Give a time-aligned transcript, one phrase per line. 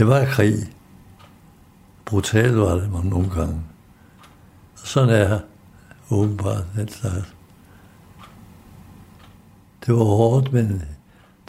[0.00, 0.54] Det var krig.
[2.04, 3.62] Brutalt var det nogle gange.
[4.72, 5.40] Og sådan er
[6.10, 7.34] åbenbart den slags.
[9.86, 10.82] Det var hårdt, men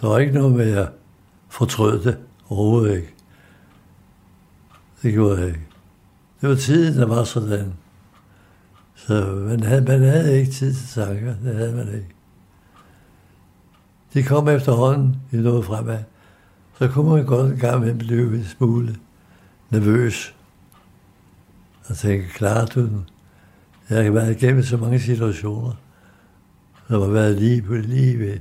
[0.02, 0.90] der var ikke noget med, at jeg
[1.50, 2.18] fortrød det
[2.50, 3.14] overhovedet ikke.
[5.02, 5.68] Det gjorde jeg ikke.
[6.42, 7.74] Det var tiden, der var sådan.
[8.96, 11.36] Så man havde, man havde ikke tid til tanker.
[11.44, 12.16] Det havde man ikke.
[14.14, 16.04] De kom efterhånden i noget fremad.
[16.82, 18.96] Så kunne man godt en gang med blive en smule
[19.70, 20.36] nervøs.
[21.90, 23.10] Og tænke, klarer du den?
[23.90, 25.72] Jeg har været igennem så mange situationer.
[26.88, 28.40] Der har været lige på lige ved.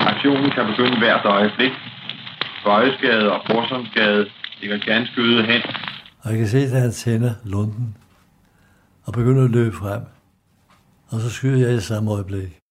[0.00, 1.72] Aktionen kan begynde hvert øjeblik.
[2.64, 4.26] Bøjesgade og Borsomsgade
[4.60, 5.62] ligger ganske øde hen.
[6.22, 7.96] Og jeg kan se, at han tænder lunden
[9.06, 10.02] og begynder at løbe frem.
[11.08, 12.63] Og så skyder jeg i samme øjeblik.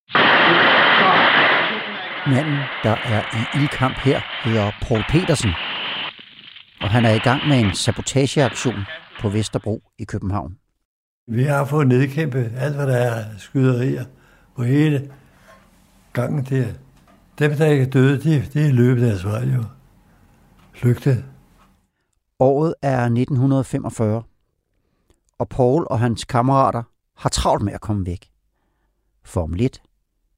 [2.27, 5.49] Manden, der er i ildkamp her, hedder Paul Petersen.
[6.81, 8.85] Og han er i gang med en sabotageaktion
[9.21, 10.57] på Vesterbro i København.
[11.27, 14.05] Vi har fået nedkæmpet alt, hvad der er skyderier
[14.55, 15.11] på hele
[16.13, 16.67] gangen der.
[17.39, 19.63] Dem, der ikke er døde, de, de er løbet deres vej jo.
[20.73, 21.25] Flygtet.
[22.39, 24.23] Året er 1945,
[25.39, 26.83] og Paul og hans kammerater
[27.17, 28.31] har travlt med at komme væk.
[29.23, 29.81] For om lidt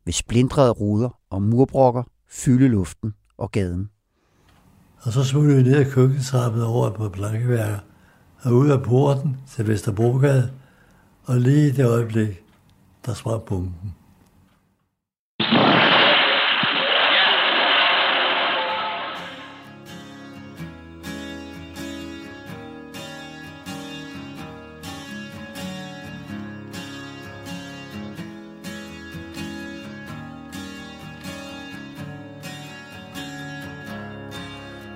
[0.05, 3.89] vil splindrede ruder og murbrokker fylde luften og gaden.
[5.01, 7.79] Og så smuttede vi ned ad køkkentrappen over på plankeværker
[8.41, 10.51] og ud af porten til Vesterbrogade,
[11.23, 12.43] og lige i det øjeblik,
[13.05, 13.95] der sprang bomben.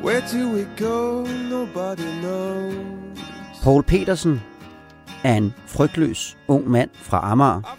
[0.10, 1.24] Where do we go?
[1.50, 3.64] Nobody knows.
[3.64, 4.40] Paul Petersen
[5.24, 7.78] er en frygtløs ung mand fra Amager,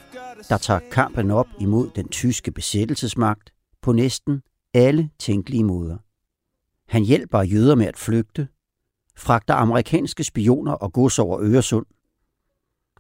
[0.49, 3.53] der tager kampen op imod den tyske besættelsesmagt
[3.83, 4.43] på næsten
[4.75, 5.97] alle tænkelige måder.
[6.89, 8.49] Han hjælper jøder med at flygte,
[9.17, 11.87] fragter amerikanske spioner og gods over Øresund.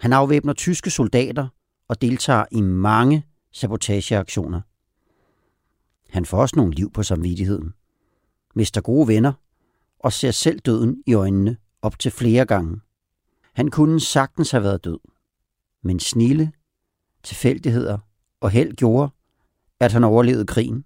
[0.00, 1.48] Han afvæbner tyske soldater
[1.88, 4.60] og deltager i mange sabotageaktioner.
[6.08, 7.74] Han får også nogle liv på samvittigheden
[8.54, 9.32] mister gode venner
[10.00, 12.80] og ser selv døden i øjnene op til flere gange.
[13.54, 14.98] Han kunne sagtens have været død,
[15.82, 16.52] men snille,
[17.22, 17.98] tilfældigheder
[18.40, 19.10] og held gjorde,
[19.80, 20.84] at han overlevede krigen,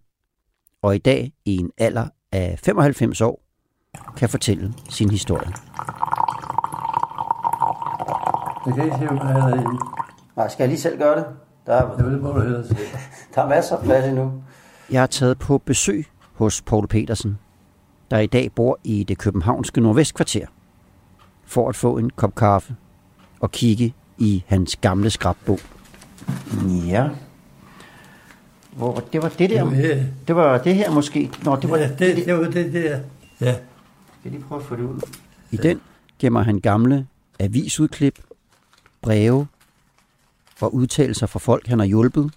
[0.83, 3.45] og i dag i en alder af 95 år
[4.17, 5.53] kan fortælle sin historie.
[8.67, 9.77] Det kan ikke se, hvad jeg er i.
[10.37, 11.27] Nej, skal jeg lige selv gøre det?
[11.67, 12.65] Der er, det må du høre
[13.35, 14.43] der er masser af plads endnu.
[14.91, 17.39] Jeg har taget på besøg hos Paul Petersen,
[18.11, 20.47] der i dag bor i det københavnske nordvestkvarter,
[21.45, 22.75] for at få en kop kaffe
[23.41, 25.61] og kigge i hans gamle skrabbog.
[26.87, 27.09] Ja.
[28.73, 29.71] Hvor, det var det der.
[29.71, 31.31] Det, det var det her måske.
[31.45, 33.01] Nå, det var ja, det, det, det var det der.
[33.41, 33.57] Ja.
[34.25, 35.01] Jeg lige prøve at få det ud.
[35.51, 35.81] I den
[36.19, 37.07] gemmer han gamle
[37.39, 38.19] avisudklip,
[39.03, 39.47] breve
[40.61, 42.31] og udtalelser fra folk, han har hjulpet,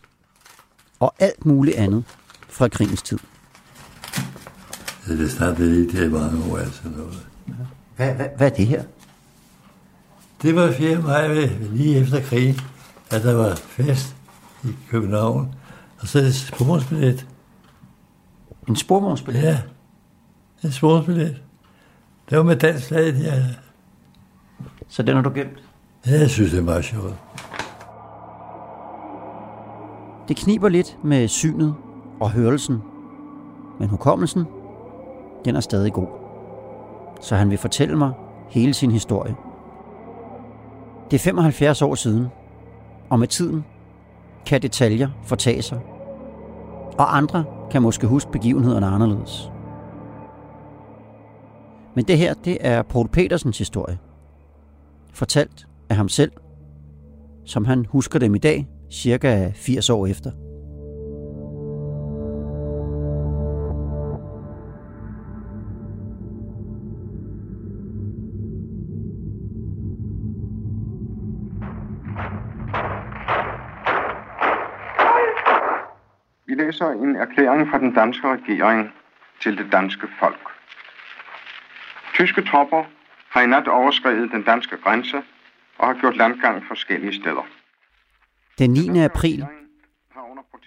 [0.99, 2.03] og alt muligt andet
[2.49, 3.19] fra krigens tid.
[5.07, 7.27] Så det startede lige til mange år, altså noget.
[7.95, 8.83] Hvad, hvad, hvad er det her?
[10.41, 11.01] Det var 4.
[11.01, 12.59] maj, lige efter krigen,
[13.11, 14.15] at der var fest
[14.63, 15.55] i København.
[15.99, 17.27] Og så et sporvognsbillet.
[18.69, 19.43] En sporvognsbillet?
[19.43, 19.61] Ja,
[20.63, 21.41] en sporvognsbillet.
[22.29, 23.43] Det var med dansk flag, ja.
[24.87, 25.63] Så den har du gemt?
[26.07, 27.15] Ja, jeg synes, det er meget sjovt.
[30.27, 31.75] Det kniber lidt med synet
[32.19, 32.77] og hørelsen,
[33.79, 34.45] men hukommelsen
[35.45, 36.07] den er stadig god.
[37.21, 38.11] Så han vil fortælle mig
[38.49, 39.35] hele sin historie.
[41.11, 42.27] Det er 75 år siden,
[43.09, 43.65] og med tiden
[44.45, 45.79] kan detaljer fortage sig,
[46.97, 49.51] og andre kan måske huske begivenhederne anderledes.
[51.95, 53.97] Men det her, det er Paul Petersens historie.
[55.13, 56.31] Fortalt af ham selv,
[57.45, 60.31] som han husker dem i dag, cirka 80 år efter.
[76.87, 78.91] Læser en erklæring fra den danske regering
[79.41, 80.47] til det danske folk.
[82.13, 82.83] Tyske tropper
[83.29, 85.17] har i nat overskrevet den danske grænse
[85.77, 87.45] og har gjort landgang forskellige steder.
[88.59, 88.99] Den 9.
[88.99, 89.45] april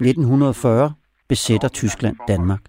[0.00, 0.94] 1940
[1.28, 2.60] besætter Tyskland Danmark.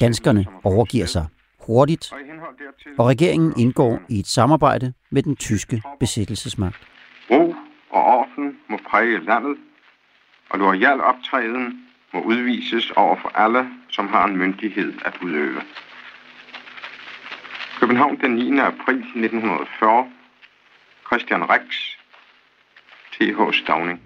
[0.00, 1.26] Danskerne overgiver sig
[1.66, 2.12] hurtigt,
[2.98, 6.88] og regeringen indgår i et samarbejde med den tyske besættelsesmagt.
[7.30, 7.54] Ro
[7.90, 9.56] og orden må præge landet,
[10.50, 15.60] og lojal optræden må udvises over for alle, som har en myndighed at udøve.
[17.80, 18.58] København den 9.
[18.58, 20.10] april 1940.
[21.06, 21.62] Christian Rex.
[23.12, 23.54] T.H.
[23.62, 24.00] Stavning.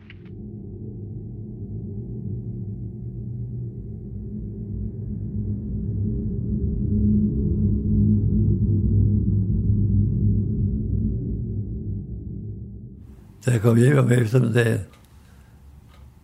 [13.46, 14.80] Da jeg kom hjem om eftermiddagen,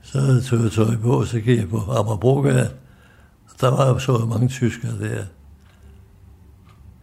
[0.03, 2.71] så tog jeg tøj på, og så gik jeg på Amagerbrogade,
[3.45, 5.25] og der var jo så mange tyskere der.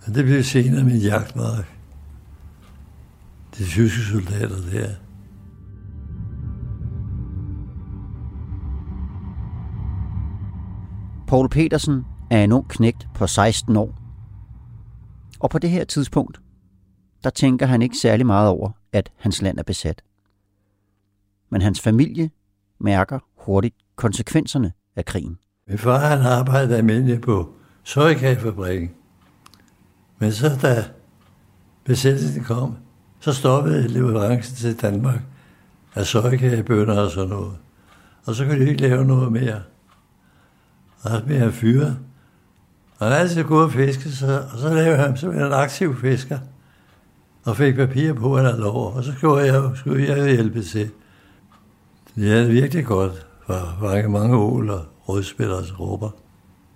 [0.06, 1.76] Men det blev senere min jagtmark.
[3.58, 4.90] De tyske soldater der.
[11.28, 14.00] Paul Petersen er en ung knægt på 16 år.
[15.40, 16.42] Og på det her tidspunkt,
[17.24, 20.04] der tænker han ikke særlig meget over, at hans land er besat.
[21.50, 22.30] Men hans familie
[22.80, 25.38] mærker hurtigt konsekvenserne af krigen.
[25.68, 27.54] Min far han arbejdede almindeligt på
[27.84, 28.92] søjkagefabrikken.
[30.20, 30.86] Men så da
[31.86, 32.78] besættelsen kom,
[33.20, 35.22] så stoppede leverancen til Danmark
[35.96, 37.54] af søjkagebønder og sådan noget.
[38.26, 39.62] Og så kunne de ikke lave noget mere.
[41.02, 41.98] Og så blev han fyret.
[43.00, 46.40] Og han altid gået og fiske, så, og så lavede han som en aktiv fisker.
[47.44, 48.94] Og fik papir på, at han havde lov.
[48.94, 50.92] Og så skulle jeg, skulle jeg hjælpe til.
[52.20, 56.10] Ja, Det er virkelig godt Der var ikke mange ål og rødspillere rødspillers råber.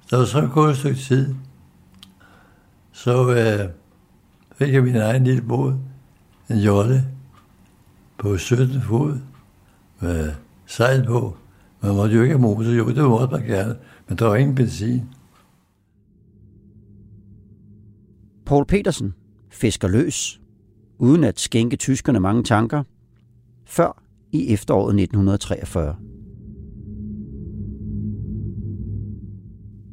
[0.09, 1.35] Der var så gået et stykke tid,
[2.91, 3.69] så øh,
[4.55, 5.73] fik jeg min egen lille båd,
[6.49, 7.05] en jolle
[8.17, 9.19] på 17 fod
[9.99, 10.33] med
[10.65, 11.37] sejl på.
[11.81, 13.75] Man måtte jo ikke have motor, jo, det måtte man gerne,
[14.07, 15.01] men der var ingen benzin.
[18.45, 19.13] Paul Petersen
[19.49, 20.41] fisker løs,
[20.97, 22.83] uden at skænke tyskerne mange tanker,
[23.65, 24.02] før
[24.33, 25.95] i efteråret 1943.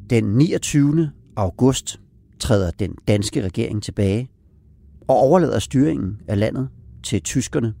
[0.09, 1.11] Den 29.
[1.35, 2.01] august
[2.39, 4.29] træder den danske regering tilbage
[5.07, 6.69] og overlader styringen af landet
[7.03, 7.73] til tyskerne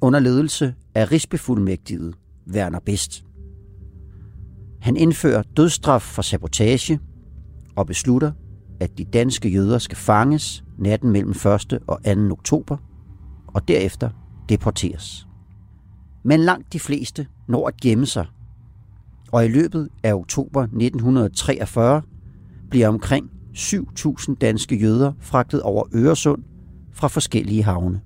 [0.00, 2.14] under ledelse af rigsbefuldmægtiget
[2.52, 3.24] Werner Best.
[4.80, 6.98] Han indfører dødsstraf for sabotage
[7.76, 8.32] og beslutter,
[8.80, 11.78] at de danske jøder skal fanges natten mellem 1.
[11.86, 12.32] og 2.
[12.32, 12.76] oktober
[13.46, 14.10] og derefter
[14.48, 15.27] deporteres.
[16.22, 18.26] Men langt de fleste når at gemme sig,
[19.32, 22.02] og i løbet af oktober 1943
[22.70, 26.44] bliver omkring 7.000 danske jøder fragtet over Øresund
[26.92, 28.00] fra forskellige havne.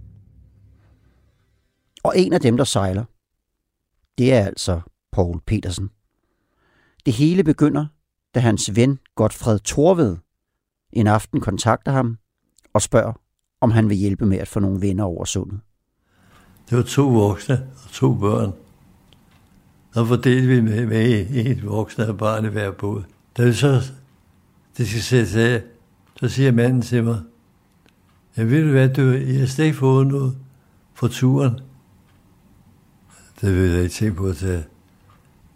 [2.02, 3.04] Og en af dem, der sejler,
[4.18, 4.80] det er altså
[5.12, 5.90] Paul Petersen.
[7.06, 7.86] Det hele begynder,
[8.34, 10.16] da hans ven Godfred Torved
[10.92, 12.18] en aften kontakter ham
[12.72, 13.12] og spørger,
[13.60, 15.60] om han vil hjælpe med at få nogle venner over sundet.
[16.72, 18.52] Det var to voksne og to børn.
[19.94, 23.02] Så fordelte vi med, med en voksen og barn i hver båd.
[23.36, 23.82] Da vi så
[24.76, 25.62] det skal sættes af,
[26.20, 27.20] så siger manden til mig,
[28.36, 30.36] jeg ved du hvad, du, jeg har slet ikke fået noget
[30.94, 31.60] for turen.
[33.40, 34.64] Det vil jeg ikke tænke på at tage.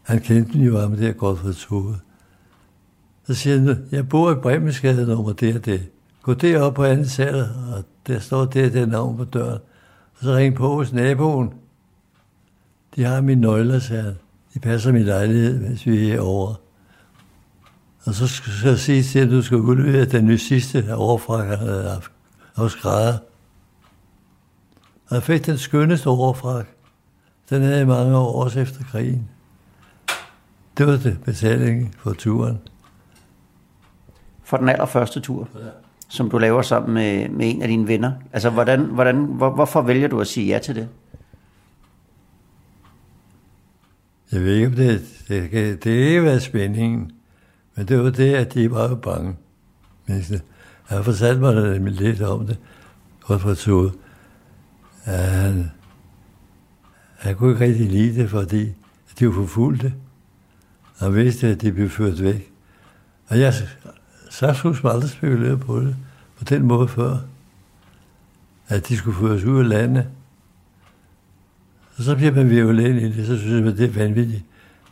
[0.02, 2.00] Han kendte den jo, ham der godt for turen.
[3.26, 5.88] Så siger han, jeg bor i Bremensgade nummer det og det.
[6.22, 7.40] Gå derop på anden sal,
[7.74, 9.60] og der står det og det navn på døren.
[10.18, 11.54] Og så ring på hos naboen.
[12.96, 14.16] De har mine nøgler, sagde han.
[14.54, 16.54] De passer min lejlighed, mens vi er over.
[18.04, 22.10] Og så skal jeg sige til, at du skal udlevere den nye sidste havde haft.
[22.54, 23.18] Og skrædder.
[25.08, 26.66] Og jeg fik den skønneste overfrak.
[27.50, 29.28] Den havde jeg mange år, også efter krigen.
[30.78, 32.58] Det var det betalingen for turen.
[34.44, 38.12] For den allerførste tur, ja som du laver sammen med, med en af dine venner.
[38.32, 40.88] Altså, hvordan, hvordan, hvor, hvorfor vælger du at sige ja til det?
[44.32, 47.12] Jeg ved ikke, om det, det, det, det ikke været spændingen.
[47.76, 49.36] Men det var det, at de var jo bange.
[50.06, 50.38] Mennesker.
[50.84, 52.58] Han fortalte mig nemlig lidt om det,
[53.20, 53.58] godt fra at
[55.14, 55.70] Han,
[57.16, 58.74] han kunne ikke rigtig lide det, fordi
[59.18, 59.94] de var forfulgte.
[60.98, 62.52] og vidste, at de blev ført væk.
[63.28, 63.54] Og jeg
[64.36, 65.96] så skulle man aldrig spekulere på det
[66.38, 67.16] på den måde før,
[68.68, 70.06] at de skulle føres ud af landet.
[71.96, 74.44] Og så bliver man violent i det, så synes man, det er vanvittigt,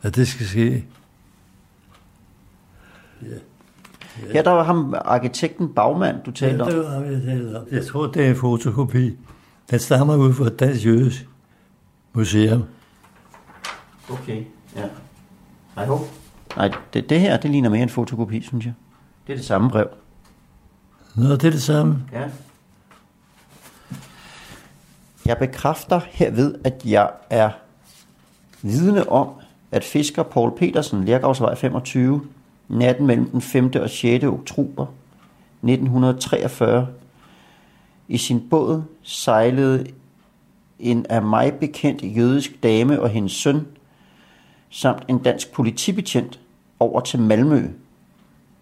[0.03, 0.85] at det skal ske.
[3.23, 3.27] Ja.
[4.35, 6.69] Ja, der var ham, arkitekten Bagmand, du talte om.
[6.69, 7.67] Ja, det var ham, jeg talte om.
[7.71, 9.19] Jeg tror, det er en fotokopi.
[9.71, 11.29] Den stammer ud fra Dansk Jødisk
[12.13, 12.65] Museum.
[14.11, 14.45] Okay,
[14.77, 14.89] ja.
[15.77, 15.89] Nej,
[16.57, 18.75] Nej, det, det her, det ligner mere en fotokopi, synes jeg.
[19.27, 19.89] Det er det samme brev.
[21.15, 22.03] Nå, det er det samme.
[22.13, 22.29] Ja.
[25.27, 27.51] Jeg bekræfter herved, at jeg er
[28.63, 29.29] vidne om,
[29.71, 32.27] at fisker Paul Petersen, Lærgavsvej 25,
[32.69, 33.73] natten mellem den 5.
[33.81, 34.25] og 6.
[34.25, 34.87] oktober
[35.63, 36.89] 1943,
[38.09, 39.87] i sin båd sejlede
[40.79, 43.67] en af mig bekendt jødisk dame og hendes søn,
[44.71, 46.41] samt en dansk politibetjent
[46.81, 47.69] over til Malmø,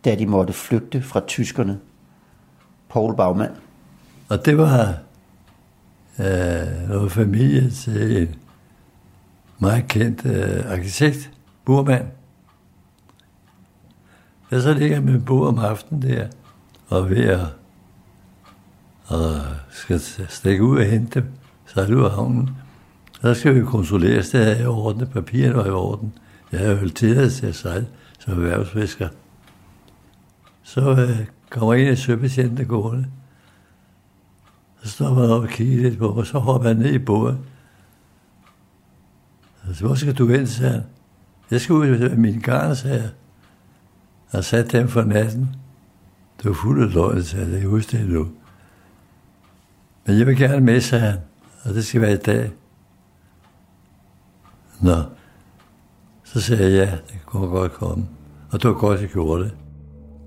[0.05, 1.79] da de måtte flygte fra tyskerne.
[2.89, 3.53] Paul Bagmand.
[4.29, 4.99] Og det var
[6.19, 8.35] øh, noget familie til en
[9.59, 11.31] meget kendt øh, arkitekt,
[11.65, 12.07] Burmand.
[14.51, 16.29] Jeg så ligger med bord om aftenen der,
[16.89, 17.47] og ved at
[19.07, 19.41] og
[19.71, 21.29] skal stikke ud og hente dem,
[21.67, 22.51] sejle ud af havnen.
[23.21, 26.13] Så skal vi kontrollere, at det er i orden, papirerne var i orden.
[26.53, 27.87] Jeg har jo tilladelse til at sejle
[28.19, 29.09] som erhvervsfisker.
[30.73, 33.07] Så øh, kommer en af søbetjentene gående.
[34.83, 37.38] Så står man op og kigger lidt på, og så hopper han ned i båden.
[39.75, 40.83] Så hvor skal du hen, sagde han.
[41.50, 43.11] Jeg skal ud med min garn, sagde jeg.
[44.31, 45.57] Og satte dem for natten.
[46.38, 47.61] Det var fuld af løgn, sagde jeg.
[47.61, 48.29] Jeg husker det nu.
[50.07, 51.19] Men jeg vil gerne med, sagde han.
[51.64, 52.52] Og det skal være i dag.
[54.81, 55.02] Nå.
[56.25, 58.09] Så sagde jeg, ja, det kunne godt komme.
[58.50, 59.57] Og det var godt, jeg gjorde det.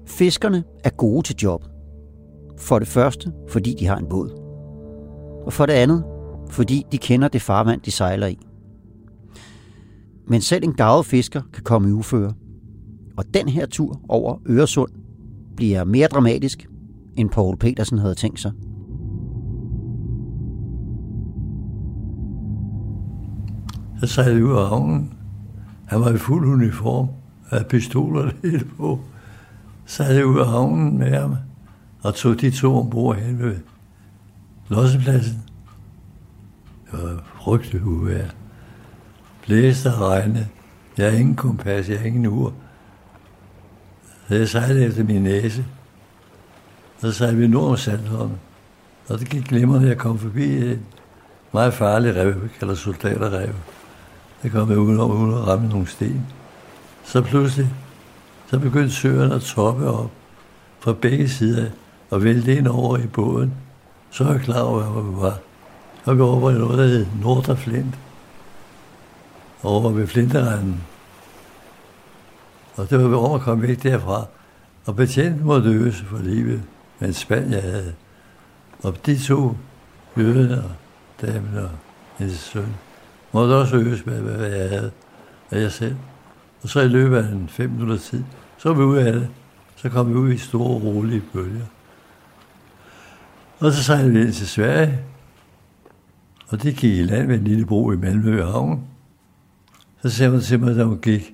[0.07, 1.69] Fiskerne er gode til jobbet.
[2.57, 4.29] For det første, fordi de har en båd.
[5.45, 6.03] Og for det andet,
[6.49, 8.39] fordi de kender det farvand, de sejler i.
[10.27, 12.33] Men selv en gavet fisker kan komme i uføre.
[13.17, 14.91] Og den her tur over Øresund
[15.55, 16.67] bliver mere dramatisk,
[17.15, 18.51] end Paul Petersen havde tænkt sig.
[23.99, 25.13] Så sejlede ud af havnen.
[25.85, 27.07] Han var i fuld uniform,
[27.49, 28.99] havde pistoler hele på.
[29.85, 31.35] Så jeg ud af havnen med ham,
[32.03, 33.57] og tog de to ombord hen ved
[34.69, 35.43] lossepladsen.
[36.91, 38.25] Det var frygteligt uvær.
[39.45, 40.47] Blæste og regnede.
[40.97, 42.53] Jeg har ingen kompas, jeg har ingen ur.
[44.27, 45.65] Så jeg sejlede efter min næse.
[47.01, 48.31] Så sejlede vi nord om Sandholm.
[49.09, 50.85] Og det gik glimrende, jeg kom forbi en
[51.53, 53.53] meget farlig rev, vi kalder soldaterrev.
[54.43, 56.25] Jeg kom med uden, uden at ramme nogle sten.
[57.03, 57.69] Så pludselig,
[58.47, 60.11] så begyndte søerne at toppe op
[60.79, 61.69] fra begge sider
[62.09, 63.53] og vælte ind over i båden.
[64.11, 65.39] Så var jeg klar over, hvor vi var.
[66.05, 67.95] Og vi over i noget, der hed Nordre Flint.
[69.63, 70.83] Over ved Flinteranden.
[72.75, 74.25] Og det var vi over at komme væk derfra.
[74.85, 76.63] Og betjenten måtte løse for livet
[76.99, 77.93] med en spand, jeg havde.
[78.83, 79.57] Og de to,
[80.17, 80.71] jøden og
[81.21, 81.69] damen og
[82.17, 82.75] hendes søn,
[83.31, 84.91] måtte også øges med, hvad jeg havde
[85.51, 85.95] af jeg selv.
[86.65, 88.23] Og så i løbet af en fem minutter tid,
[88.57, 89.29] så var vi ude af det.
[89.75, 91.65] Så kom vi ud i store, rolige bølger.
[93.59, 94.99] Og så sejlede vi ind til Sverige.
[96.47, 98.87] Og det gik i land ved en lille bro i Malmø Havn.
[100.01, 101.33] Så sagde man til mig, da hun gik,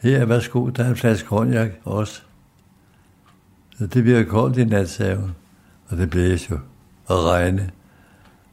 [0.00, 2.22] her, værsgo, der er en flaske konjak også.
[3.78, 5.34] Så det bliver koldt i nat, sagde hun.
[5.88, 6.58] Og det blæste jo.
[7.06, 7.70] Og regne.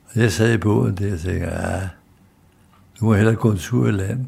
[0.06, 1.90] Og jeg sad i båden der og tænkte, ja,
[3.00, 4.26] nu må jeg hellere gå en tur i land.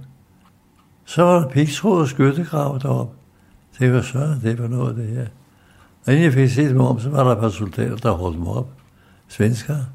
[1.08, 3.16] Så var der pigtråd og skyttegrav deroppe.
[3.80, 5.28] Det var så, det var noget af det her.
[6.06, 8.40] Og inden jeg fik set mig om, så var der et par soldater, der holdt
[8.40, 8.70] mig op.
[9.28, 9.86] Svenskere.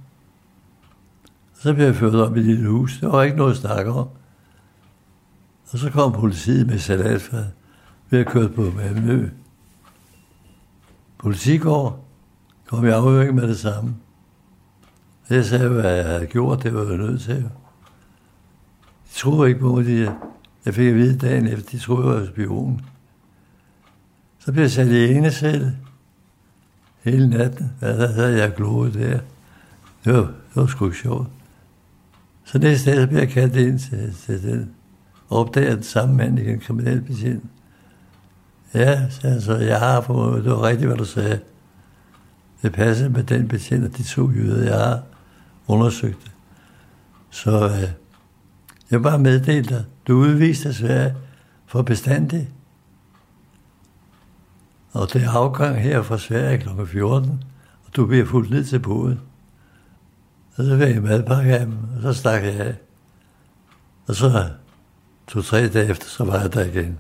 [1.55, 2.99] Så blev jeg ført op i et lille hus.
[3.01, 4.09] Der var ikke noget at snakke om.
[5.73, 7.45] Og så kom politiet med salatfad.
[8.11, 9.31] Vi havde kørt på Malmø.
[11.19, 12.05] Politigård
[12.67, 13.95] kom jeg afhøring med det samme.
[15.31, 17.43] Jeg sagde, hvad jeg havde gjort, det var jeg nødt til.
[19.09, 20.13] De troede ikke på mig.
[20.67, 22.81] Jeg fik at vide dagen efter, de troede, jeg var spion.
[24.39, 25.71] Så blev jeg sat i ene selv
[27.03, 27.73] hele natten.
[27.79, 29.21] Hvad havde jeg gloet der?
[30.05, 31.29] Det var, det var sgu sjovt.
[32.45, 34.71] Så næste dag, så blev jeg kaldt ind til, til den.
[35.29, 37.45] Og opdagede den samme mand igen, kriminalbetjent.
[38.75, 41.41] Ja, sagde han så, jeg har på, det var rigtigt, hvad du sagde.
[42.63, 45.03] Det passer med den betjent og de to jøder, jeg har
[45.67, 46.31] undersøgt det.
[47.31, 47.91] Så øh,
[48.93, 51.17] jeg bare meddelt dig, du udviste af Sverige
[51.67, 52.51] for bestandig.
[54.93, 56.87] Og det er afgang her fra Sverige kl.
[56.87, 57.45] 14,
[57.85, 59.21] og du bliver fuldt ned til båden.
[60.57, 62.75] Og så fik jeg madpakke af dem, og så stak jeg af.
[64.07, 64.51] Og så
[65.27, 66.99] to-tre dage efter, så var jeg der igen.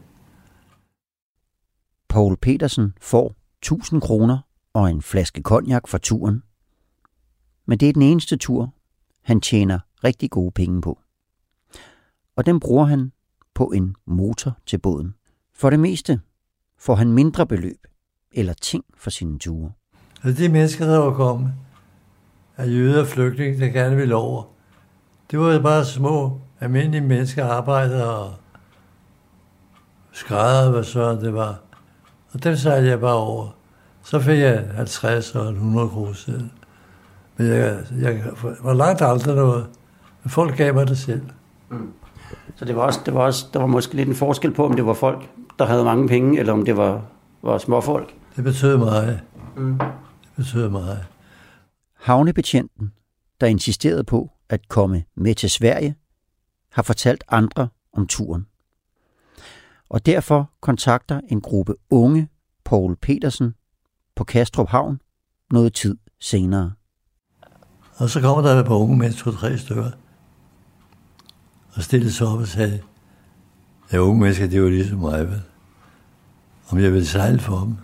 [2.09, 4.39] Paul Petersen får 1000 kroner
[4.75, 6.43] og en flaske konjak for turen.
[7.67, 8.75] Men det er den eneste tur,
[9.23, 11.02] han tjener rigtig gode penge på.
[12.37, 13.13] Og den bruger han
[13.55, 15.15] på en motor til båden.
[15.55, 16.21] For det meste
[16.79, 17.87] får han mindre beløb
[18.33, 19.73] eller ting for sine ture.
[20.23, 21.53] Så de mennesker, der var kommet,
[22.57, 24.43] af jøder og flygtninge, der gerne ville over,
[25.31, 28.35] det var bare små, almindelige mennesker, arbejdere og
[30.13, 31.61] skrædder, hvad så det var.
[32.33, 33.49] Og dem sejlede jeg bare over.
[34.05, 36.51] Så fik jeg 50 og 100 kroner selv.
[37.37, 38.25] Men jeg, jeg
[38.63, 39.67] var langt aldrig noget.
[40.23, 41.23] Men folk gav mig det selv.
[41.71, 41.93] Mm.
[42.63, 44.77] Så det var, også, det var også, der var måske lidt en forskel på, om
[44.77, 47.05] det var folk, der havde mange penge, eller om det var,
[47.43, 48.15] var småfolk.
[48.37, 49.21] Det betød meget.
[49.57, 49.79] Mm.
[49.79, 51.07] Det betød meget.
[52.01, 52.93] Havnebetjenten,
[53.41, 55.95] der insisterede på at komme med til Sverige,
[56.73, 58.47] har fortalt andre om turen.
[59.89, 62.29] Og derfor kontakter en gruppe unge
[62.65, 63.55] Paul Petersen
[64.17, 65.01] på Kastrup Havn
[65.51, 66.73] noget tid senere.
[67.97, 69.91] Og så kommer der et par unge mænd, to-tre stykker,
[71.75, 72.81] og stillede sig op og sagde,
[73.91, 75.43] at unge mennesker, det var ligesom mig, vel?
[76.69, 77.77] Om jeg ville sejle for dem.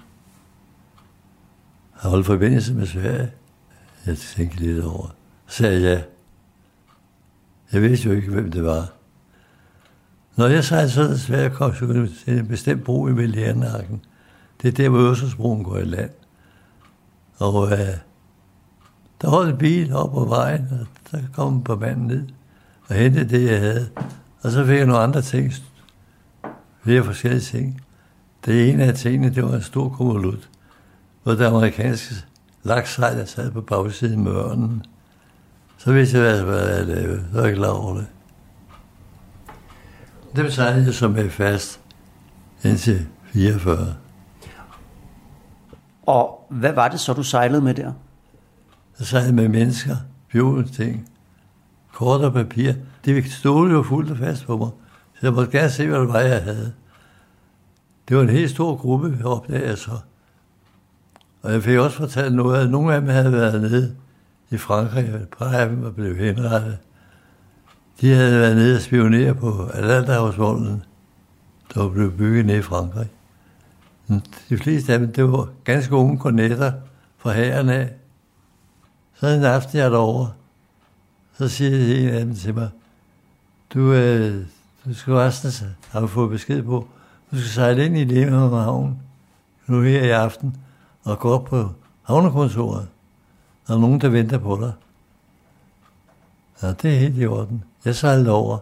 [1.94, 3.32] Og holde forbindelse med Sverige.
[4.06, 5.14] Jeg tænkte lidt over.
[5.46, 6.04] Så sagde jeg.
[7.72, 8.92] Jeg vidste jo ikke, hvem det var.
[10.36, 14.04] Når jeg sejlede så til Sverige, kom jeg til en bestemt bro i Miljernarken.
[14.62, 16.10] Det er der, hvor Øresundsbroen går i land.
[17.38, 17.78] Og øh,
[19.20, 22.28] der holdt en bil op på vejen, og der kom på manden ned
[22.88, 23.88] og hentede det, jeg havde.
[24.42, 25.52] Og så fik jeg nogle andre ting,
[26.82, 27.80] flere forskellige ting.
[28.44, 30.48] Det ene af tingene, det var en stor kummelut,
[31.22, 32.14] hvor der amerikanske
[32.62, 34.84] laksejler sad på bagsiden med ørnen.
[35.78, 37.24] Så vidste jeg, hvad jeg lavede.
[37.32, 38.06] Så var jeg klar over det.
[40.36, 41.80] Dem sejlede jeg som er fast
[42.64, 43.94] indtil 44.
[46.06, 47.92] Og hvad var det så, du sejlede med der?
[48.98, 49.96] Jeg sejlede med mennesker,
[50.72, 51.08] ting,
[51.98, 52.72] kort og papir.
[53.04, 54.68] De stod jo fuldt og fast på mig.
[55.14, 56.72] Så jeg måtte gerne se, hvad det var, jeg havde.
[58.08, 59.90] Det var en helt stor gruppe, vi opdagede så.
[61.42, 63.96] Og jeg fik også fortalt noget, at nogle af dem havde været nede
[64.50, 66.78] i Frankrig, og et par af dem var blevet henrettet.
[68.00, 70.84] De havde været nede og spionere på Atlanterhavsvolden,
[71.74, 73.08] der var blevet bygget nede i Frankrig.
[74.48, 76.72] De fleste af dem, det var ganske unge kornetter
[77.18, 77.90] fra herren af.
[79.14, 80.30] Så en aften, jeg derovre,
[81.38, 82.68] så siger en af dem til mig,
[83.74, 84.46] du, øh,
[84.84, 85.50] du skal resten
[85.88, 86.88] have fået besked på,
[87.30, 88.98] du skal sejle ind i Lemmer Havn,
[89.66, 90.56] nu her i aften,
[91.04, 91.72] og gå op på
[92.02, 92.88] havnekontoret.
[93.66, 94.72] Der er nogen, der venter på dig.
[96.62, 97.64] Ja, det er helt i orden.
[97.84, 98.58] Jeg sejlede over.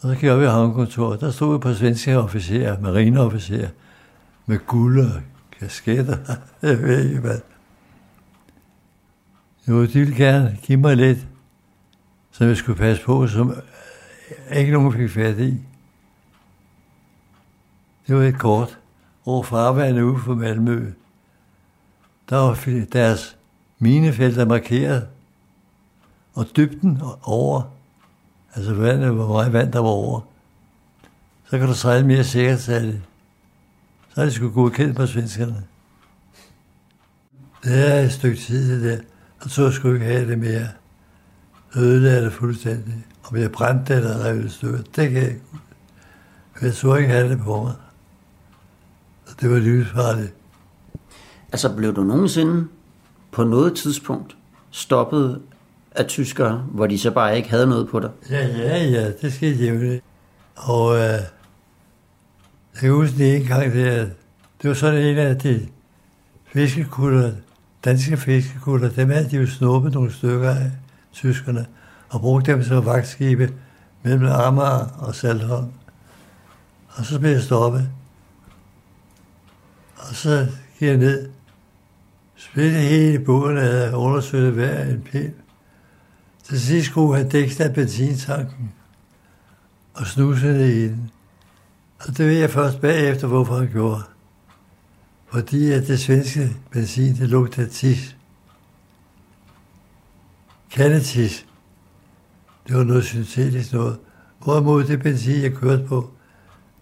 [0.00, 1.20] Og så gik jeg op i havnekontoret.
[1.20, 3.68] Der stod et par svenske officerer, marineofficerer,
[4.46, 5.22] med guld og
[5.60, 6.16] kasketter.
[6.62, 7.40] jeg ved ikke hvad.
[9.68, 11.18] Jo, de ville gerne give mig lidt,
[12.30, 13.54] som jeg skulle passe på, som
[14.52, 15.58] ikke nogen fik fat i.
[18.06, 18.78] Det var et kort
[19.24, 20.92] over farvandet ude for Malmø.
[22.30, 23.36] Der var deres
[23.78, 25.08] minefelter markeret,
[26.34, 27.62] og dybden over,
[28.54, 30.20] altså vandet, hvor meget vand der var over,
[31.44, 33.02] så kan du sejle mere sikkert, sagde det.
[34.14, 35.64] Så er det sgu godkendt på svenskerne.
[37.64, 39.04] Det er et stykke tid, det der.
[39.40, 40.68] Og så skulle jeg ikke have det mere.
[41.72, 42.94] Så ødelagde det fuldstændig.
[43.22, 45.40] Om jeg brændte det eller revet stykker, det kan jeg ikke.
[46.54, 47.74] Men jeg så ikke have det på mig.
[49.26, 50.34] Og det var livsfarligt.
[51.52, 52.66] Altså blev du nogensinde
[53.32, 54.36] på noget tidspunkt
[54.70, 55.42] stoppet
[55.92, 58.10] af tyskere, hvor de så bare ikke havde noget på dig?
[58.30, 60.04] Ja, ja, ja, det skete jævnligt.
[60.56, 64.12] Og øh, jeg kan huske det en gang, det,
[64.62, 65.68] det var sådan en af de
[66.52, 67.32] fiskekutter,
[67.84, 70.70] danske fiskekutter, dem havde de jo snuppet nogle stykker af
[71.12, 71.66] tyskerne,
[72.08, 73.52] og brugt dem som vagtskibe
[74.02, 75.72] mellem Amager og Saltholm.
[76.88, 77.90] Og så blev jeg stoppet.
[79.96, 80.46] Og så
[80.78, 81.28] gik jeg ned,
[82.36, 85.32] spillede hele båden af undersøgte hver en pind.
[86.44, 88.72] Til sidst skulle han dækket af benzintanken
[89.94, 91.10] og snusede i den.
[92.00, 94.02] Og det ved jeg først bagefter, hvorfor han gjorde.
[95.30, 98.16] Fordi at det svenske benzin, det lugter tis.
[100.70, 101.46] Kandetis.
[102.68, 103.98] Det var noget syntetisk noget.
[104.38, 106.10] Hvorimod det benzin, jeg kørte på,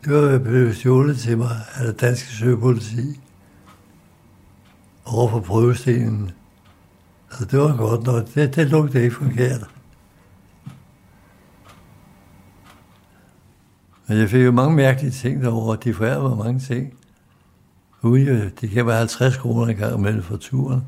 [0.04, 3.20] det var blevet stjålet til mig af det danske søpoliti
[5.04, 6.30] over for prøvestenen.
[7.30, 8.34] Så det var godt nok.
[8.34, 9.70] Det, det lugtede ikke forkert.
[14.06, 15.76] Men jeg fik jo mange mærkelige ting derovre.
[15.76, 16.97] og De forærede mig mange ting.
[18.02, 20.84] Uden det kan være 50 kroner en gang imellem for turen.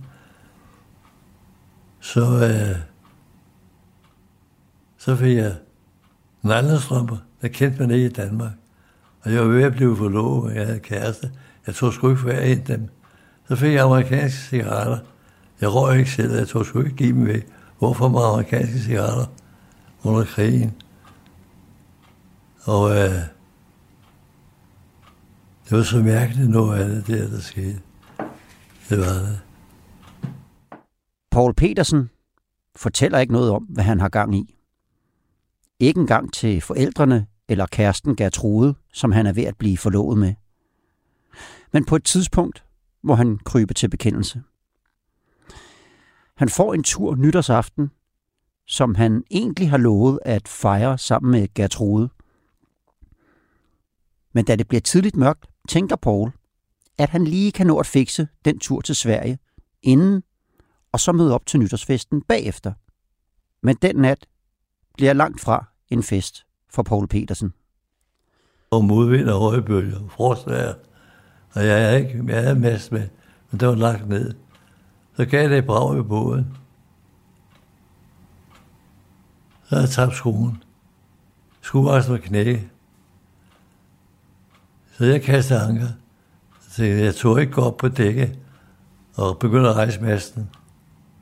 [2.00, 2.76] Så, øh,
[4.98, 5.54] så fik jeg
[6.42, 7.16] nallestrømper.
[7.42, 8.52] Der kendte man ikke i Danmark.
[9.22, 11.30] Og jeg var ved at blive forlovet, jeg havde kæreste.
[11.66, 12.88] Jeg tog sgu ikke hver en af dem.
[13.48, 14.98] Så fik jeg amerikanske cigaretter.
[15.60, 17.46] Jeg røg ikke selv, jeg tog sgu ikke give dem væk.
[17.78, 19.26] Hvorfor med amerikanske cigaretter
[20.02, 20.74] under krigen?
[22.62, 23.12] Og øh,
[25.70, 27.80] det var så mærkeligt noget af det der, der skete.
[28.88, 29.40] Det var det.
[31.30, 32.10] Paul Petersen
[32.76, 34.56] fortæller ikke noget om, hvad han har gang i.
[35.80, 40.34] Ikke engang til forældrene eller kæresten Gertrude, som han er ved at blive forlovet med.
[41.72, 42.64] Men på et tidspunkt
[43.02, 44.42] må han krybe til bekendelse.
[46.36, 47.90] Han får en tur nytårsaften,
[48.66, 52.08] som han egentlig har lovet at fejre sammen med Gertrude.
[54.32, 56.32] Men da det bliver tidligt mørkt, tænker Paul,
[56.98, 59.38] at han lige kan nå at fikse den tur til Sverige
[59.82, 60.22] inden,
[60.92, 62.72] og så møde op til nytårsfesten bagefter.
[63.62, 64.26] Men den nat
[64.96, 67.52] bliver langt fra en fest for Paul Petersen.
[68.70, 70.72] Og modvind og højbølger, frostvær.
[71.54, 73.08] Og jeg er ikke, jeg er mest med,
[73.50, 74.34] men det var lagt ned.
[75.16, 76.56] Så gav det et brag i båden.
[79.62, 80.62] Så havde jeg tabt skruen.
[81.60, 82.68] Skruen var knækket.
[85.00, 85.86] Så jeg kastede anker.
[86.70, 88.38] Så jeg tog ikke gå op på dækket
[89.16, 90.50] og begyndte at rejse masten,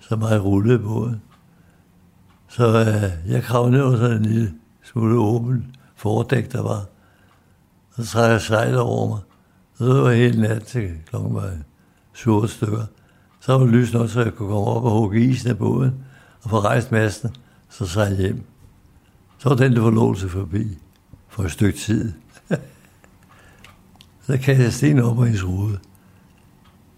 [0.00, 1.22] så meget rullede båden.
[2.48, 6.86] Så øh, jeg kravede ned under sådan en lille smule åben fordæk, der var.
[7.96, 9.20] Så trækker jeg sejlet over mig.
[9.74, 11.50] Så det var helt nat til klokken var
[12.12, 12.84] 7 stykker.
[13.40, 16.04] Så var det lys nok, så jeg kunne komme op og hugge isen af båden
[16.42, 17.30] og få rejst masten,
[17.68, 18.44] så sejle hjem.
[19.38, 20.78] Så var den der forlovelse forbi
[21.28, 22.12] for et stykke tid
[24.28, 25.78] så kastede jeg sten op på hendes rude.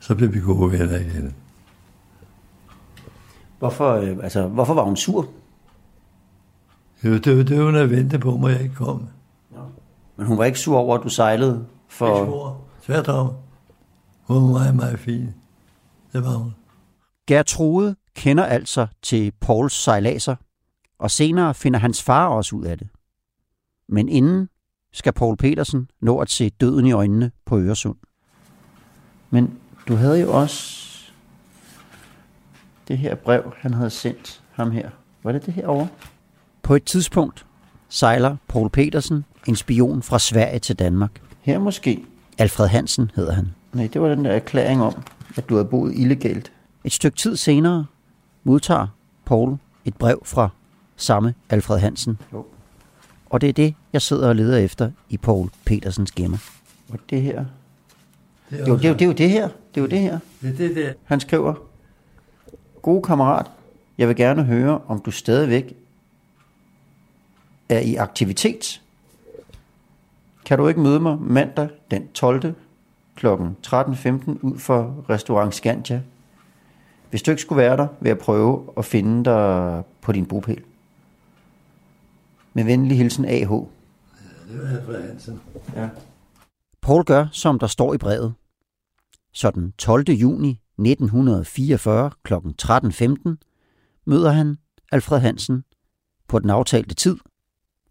[0.01, 1.35] Så blev vi gode venner igen.
[3.59, 5.29] Hvorfor, øh, altså, hvorfor var hun sur?
[7.05, 9.09] Jo, det, var, det var, når jeg ventede på mig, jeg ikke kom.
[10.17, 12.21] Men hun var ikke sur over, at du sejlede for...
[12.21, 12.61] Ikke sur.
[12.83, 13.33] Tværtom.
[14.23, 15.35] Hun var meget, meget fin.
[16.13, 16.55] Det var hun.
[17.27, 20.37] Gertrude kender altså til Pauls sejlaser,
[20.99, 22.89] og senere finder hans far også ud af det.
[23.89, 24.49] Men inden
[24.93, 27.97] skal Paul Petersen nå at se døden i øjnene på Øresund.
[29.31, 30.87] Men du havde jo også
[32.89, 34.91] det her brev, han havde sendt ham her.
[35.23, 35.87] Var det det her over?
[36.63, 37.47] På et tidspunkt
[37.89, 41.23] sejler Paul Petersen, en spion fra Sverige til Danmark.
[41.41, 42.05] Her måske.
[42.39, 43.55] Alfred Hansen hedder han.
[43.73, 45.03] Nej, det var den der erklæring om,
[45.37, 46.53] at du havde boet illegalt.
[46.85, 47.87] Et stykke tid senere
[48.45, 48.87] modtager
[49.25, 50.49] Paul et brev fra
[50.97, 52.19] samme Alfred Hansen.
[52.33, 52.47] Jo.
[53.31, 56.39] Og det er det, jeg sidder og leder efter i Paul Petersens gemmer.
[56.89, 57.45] Og det her?
[58.51, 59.49] Det er, jo, det, er jo, det er jo det her.
[59.49, 60.19] Det er jo det her.
[60.43, 60.93] Det det der.
[61.05, 61.55] Han skriver,
[62.83, 63.47] Gode kammerat,
[63.99, 65.75] jeg vil gerne høre, om du stadigvæk
[67.69, 68.83] er i aktivitet.
[70.45, 72.55] Kan du ikke møde mig mandag den 12.
[73.17, 73.27] kl.
[73.27, 73.33] 13.15
[74.43, 76.03] ud for restaurant Scandia?
[77.11, 80.63] Hvis du ikke skulle være der, vil jeg prøve at finde dig på din bopæl.
[82.55, 83.51] Med venlig hilsen AH.
[83.51, 83.69] Det
[84.53, 85.41] var Alfred Hansen.
[85.77, 85.89] Ja.
[86.81, 88.35] Paul gør, som der står i brevet.
[89.33, 90.11] Så den 12.
[90.11, 92.35] juni 1944 kl.
[92.35, 94.59] 13.15 møder han
[94.93, 95.65] Alfred Hansen
[96.29, 97.17] på den aftalte tid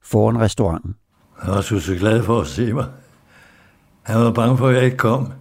[0.01, 0.95] foran restauranten.
[1.37, 2.85] Han var så glad for at se mig.
[4.01, 5.33] Han var bange for, at jeg ikke kom.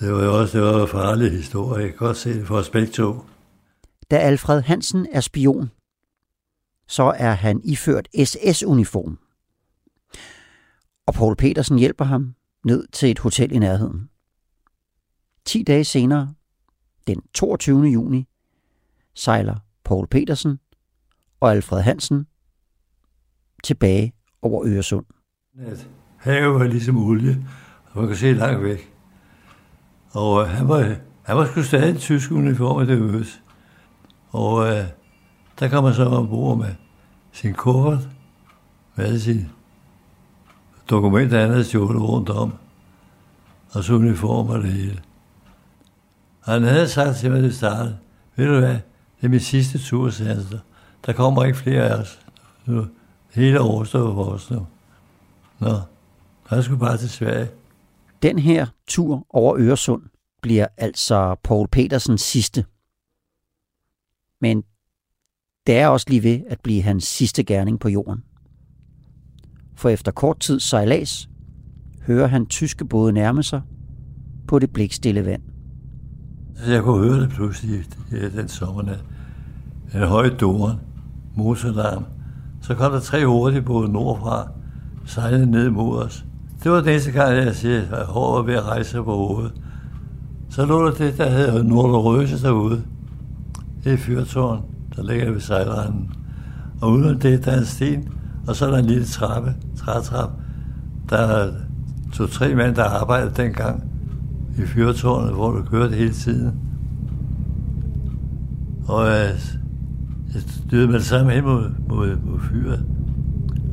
[0.00, 1.82] Det var jo også det var en farlig historie.
[1.82, 3.24] Jeg kan godt se det for to.
[4.10, 5.70] Da Alfred Hansen er spion,
[6.86, 9.18] så er han iført SS-uniform.
[11.06, 14.10] Og Paul Petersen hjælper ham ned til et hotel i nærheden.
[15.44, 16.34] 10 dage senere,
[17.06, 17.84] den 22.
[17.84, 18.28] juni,
[19.14, 20.58] sejler Paul Petersen
[21.40, 22.26] og Alfred Hansen
[23.64, 25.06] tilbage over Øresund.
[26.16, 27.46] Havet var ligesom olie,
[27.92, 28.94] og man kan se langt væk.
[30.10, 33.42] Og øh, han var, han var sgu stadig en tysk uniform, det øves.
[34.28, 34.84] Og øh,
[35.58, 36.74] der kom han så ombord med
[37.32, 38.08] sin kuffert,
[38.94, 39.50] med alle sine
[40.90, 42.54] dokumenter, han havde stjålet rundt om,
[43.70, 45.02] og så uniform og det hele.
[46.42, 47.98] Og han havde sagt til mig, det startede,
[48.36, 48.78] ved du hvad,
[49.20, 50.44] det er min sidste tur, sagde han.
[51.06, 52.20] Der kommer ikke flere af os.
[52.66, 52.86] Nu,
[53.34, 54.66] hele overstået for os nu.
[55.58, 55.80] Nå,
[56.50, 57.50] der skulle bare til Sverige.
[58.22, 60.02] Den her tur over Øresund
[60.42, 62.64] bliver altså Paul Petersens sidste.
[64.40, 64.64] Men
[65.66, 68.22] det er også lige ved at blive hans sidste gerning på jorden.
[69.76, 71.28] For efter kort tid sejlads,
[72.06, 73.62] hører han tyske både nærme sig
[74.48, 75.42] på det blikstille vand.
[76.68, 77.84] Jeg kunne høre det pludselig
[78.36, 79.04] den sommernat.
[79.94, 80.78] En høj doren,
[81.36, 82.04] motorlarm.
[82.62, 84.48] Så kom der tre hurtige både nordfra,
[85.06, 86.24] sejlede ned mod os
[86.64, 89.52] det var den eneste gang, jeg siger, at håret var ved at rejse på hovedet.
[90.50, 92.82] Så lå der det, der hedder Nordrøse derude.
[93.84, 94.62] Det er fyrtårn,
[94.96, 96.10] der ligger ved sejlranden.
[96.80, 98.08] Og uden det, der er en sten,
[98.46, 100.30] og så er der en lille trappe, trætrap.
[101.10, 101.52] Der er
[102.12, 103.84] to-tre mænd, der arbejdede dengang
[104.58, 106.54] i fyrtårnet, hvor du kørte hele tiden.
[108.86, 109.30] Og øh,
[110.34, 112.84] jeg styrede med det samme hen mod, mod, mod fyret,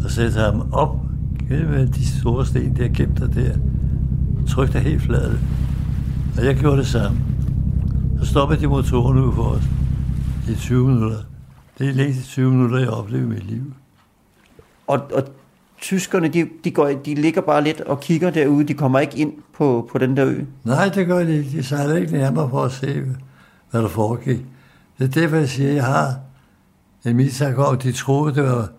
[0.03, 0.99] og satte ham op
[1.49, 3.53] med øh, de store sten, der gemte der.
[4.47, 5.37] Tryk dig helt flad.
[6.37, 7.17] Og jeg gjorde det samme.
[8.19, 9.63] Så stoppede de motoren ud for os
[10.49, 11.17] i 20 minutter.
[11.77, 13.73] Det er længst 20 minutter, jeg oplevede i mit liv.
[14.87, 15.23] Og, og
[15.81, 18.67] tyskerne, de, de, går, de ligger bare lidt og kigger derude.
[18.67, 20.41] De kommer ikke ind på, på den der ø.
[20.63, 21.51] Nej, det gør de ikke.
[21.51, 23.03] De sejler ikke nærmere for at se,
[23.71, 24.45] hvad der foregik.
[24.97, 26.19] Det er derfor, jeg siger, at jeg har
[27.05, 28.69] en mistanke om, de troede, det var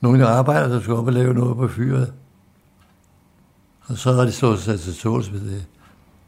[0.00, 2.12] nogle arbejdere, der skulle op og lave noget på fyret.
[3.86, 5.66] Og så har de slået sig til tåls med det.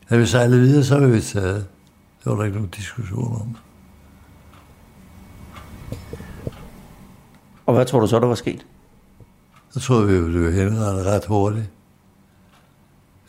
[0.07, 1.67] Havde vi sejlet videre, så ville vi taget.
[2.25, 3.57] Det var der ikke nogen diskussion om.
[7.69, 8.67] Og hvad tror du så, der var sket?
[9.71, 11.71] Så tror vi, at det var henrettet ret hurtigt.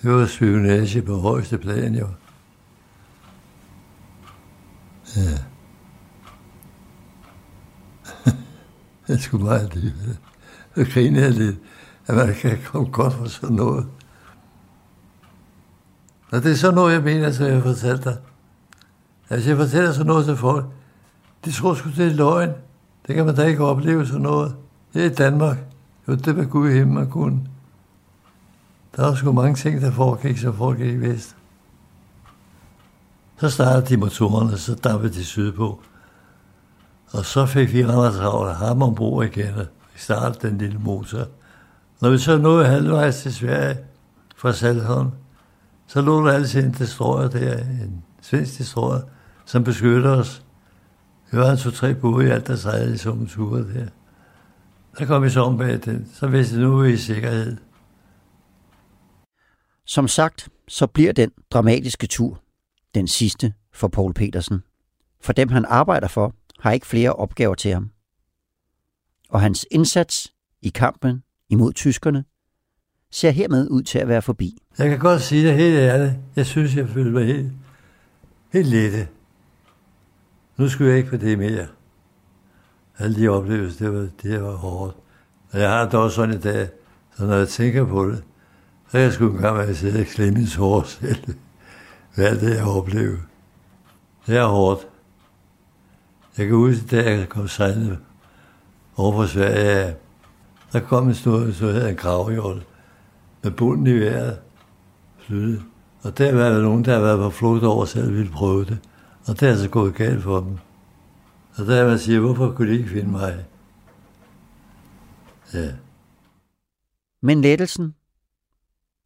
[0.02, 2.08] Det var spionage på højeste plan, jo.
[5.16, 5.38] Ja.
[9.08, 10.20] jeg skulle meget det.
[10.76, 11.58] Så griner jeg lidt,
[12.08, 13.88] at man kan komme godt for sådan noget.
[16.32, 18.18] Og det er sådan noget, jeg mener, som jeg fortalte dig.
[19.30, 20.66] Altså, jeg fortæller sådan noget til folk.
[21.46, 22.69] De tror sgu, det er løgn.
[23.10, 24.56] Det kan man da ikke opleve sådan noget.
[24.94, 25.58] Det er i Danmark.
[26.08, 27.48] Jo, det var Gud i himlen kun.
[28.96, 31.36] Der er sgu mange ting, der foregik, som foregik i vest.
[33.38, 35.82] Så startede de motorerne, så dampede de sydpå.
[37.12, 40.80] Og så fik vi Randers Havn og ham ombord igen, og vi startede den lille
[40.80, 41.28] motor.
[42.02, 43.78] Når vi så nåede halvvejs til Sverige
[44.36, 45.10] fra Saltholm,
[45.88, 49.02] så lå der altid en destroyer der, en svensk destroyer,
[49.46, 50.44] som beskytter os.
[51.32, 53.88] Var en to-tre både i alt, der sejlede i sådan ture der.
[55.00, 57.58] Der kom vi så om bag den, så vidste vi, nu vi i sikkerhed.
[59.86, 62.42] Som sagt, så bliver den dramatiske tur
[62.96, 64.64] den sidste for Paul Petersen.
[65.22, 67.92] For dem, han arbejder for, har ikke flere opgaver til ham.
[69.30, 72.24] Og hans indsats i kampen imod tyskerne
[73.12, 74.58] ser hermed ud til at være forbi.
[74.78, 76.14] Jeg kan godt sige det helt ærligt.
[76.36, 77.52] Jeg synes, jeg føler mig helt,
[78.54, 79.08] helt lette.
[80.60, 81.68] Nu skulle jeg ikke på det mere.
[82.98, 84.96] Alle de oplevelser, det var, det var hårdt.
[85.52, 86.70] Og jeg har det sådan i dag,
[87.18, 88.24] så når jeg tænker på det,
[88.92, 91.36] så jeg skulle engang være sidde og klemme ens hår selv.
[92.16, 93.20] Hvad det, jeg oplevede.
[94.28, 94.88] Det er hårdt.
[96.38, 97.98] Jeg kan huske, da jeg kom sejlende
[98.96, 99.96] over for Sverige,
[100.74, 102.66] der kom en stor, så hedder en gravhjort,
[103.44, 104.40] med bunden i vejret,
[105.20, 105.64] flyttet.
[106.02, 108.78] Og der var der nogen, der havde været på flugt over selv ville prøve det.
[109.30, 110.58] Og det er altså gået galt for dem.
[111.58, 113.46] Og der man siger, hvorfor kunne de ikke finde mig?
[115.54, 115.76] Ja.
[117.22, 117.96] Men lettelsen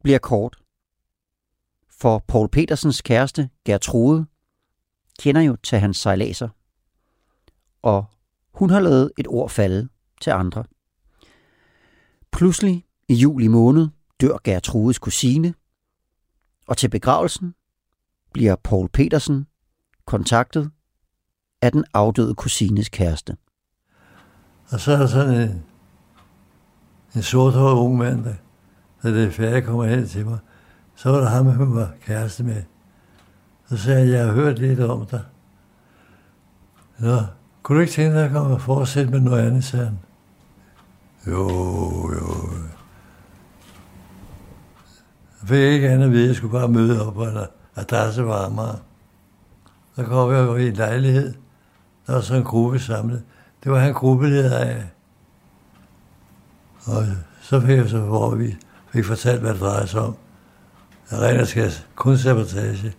[0.02, 0.62] bliver kort.
[1.90, 4.26] For Paul Petersens kæreste, Gertrude,
[5.18, 6.48] kender jo til hans sejlaser.
[7.82, 8.04] Og
[8.54, 9.88] hun har lavet et ord falde
[10.20, 10.64] til andre.
[12.32, 13.88] Pludselig i juli måned
[14.20, 15.54] dør Gertrudes kusine,
[16.66, 17.54] og til begravelsen
[18.32, 19.46] bliver Paul Petersen
[20.06, 20.70] kontaktet
[21.62, 23.36] af den afdøde kusines kæreste.
[24.68, 25.64] Og så er der sådan en,
[27.14, 28.34] en sorthåret ung mand, der,
[29.02, 30.38] da det færre kommer hen til mig.
[30.94, 32.62] Så var der ham, hun var kæreste med.
[33.68, 35.22] Så sagde jeg, jeg har hørt lidt om dig.
[36.98, 37.18] Nå,
[37.62, 39.98] kunne du ikke tænke dig at komme og fortsætte med noget andet, sagde han.
[41.26, 41.48] Jo,
[42.12, 42.50] jo.
[45.40, 47.38] Jeg fik ikke andet at vide, jeg skulle bare møde op på en
[47.76, 48.78] adresse var Amager.
[49.96, 51.34] Så kom jeg i en lejlighed.
[52.06, 53.24] Der var så en gruppe samlet.
[53.64, 54.84] Det var han gruppeleder af.
[56.86, 57.04] Og
[57.40, 58.56] så fik jeg så, hvor vi
[58.88, 60.16] fik fortalt, hvad det drejede sig om.
[61.12, 62.92] Rent kun sabotage.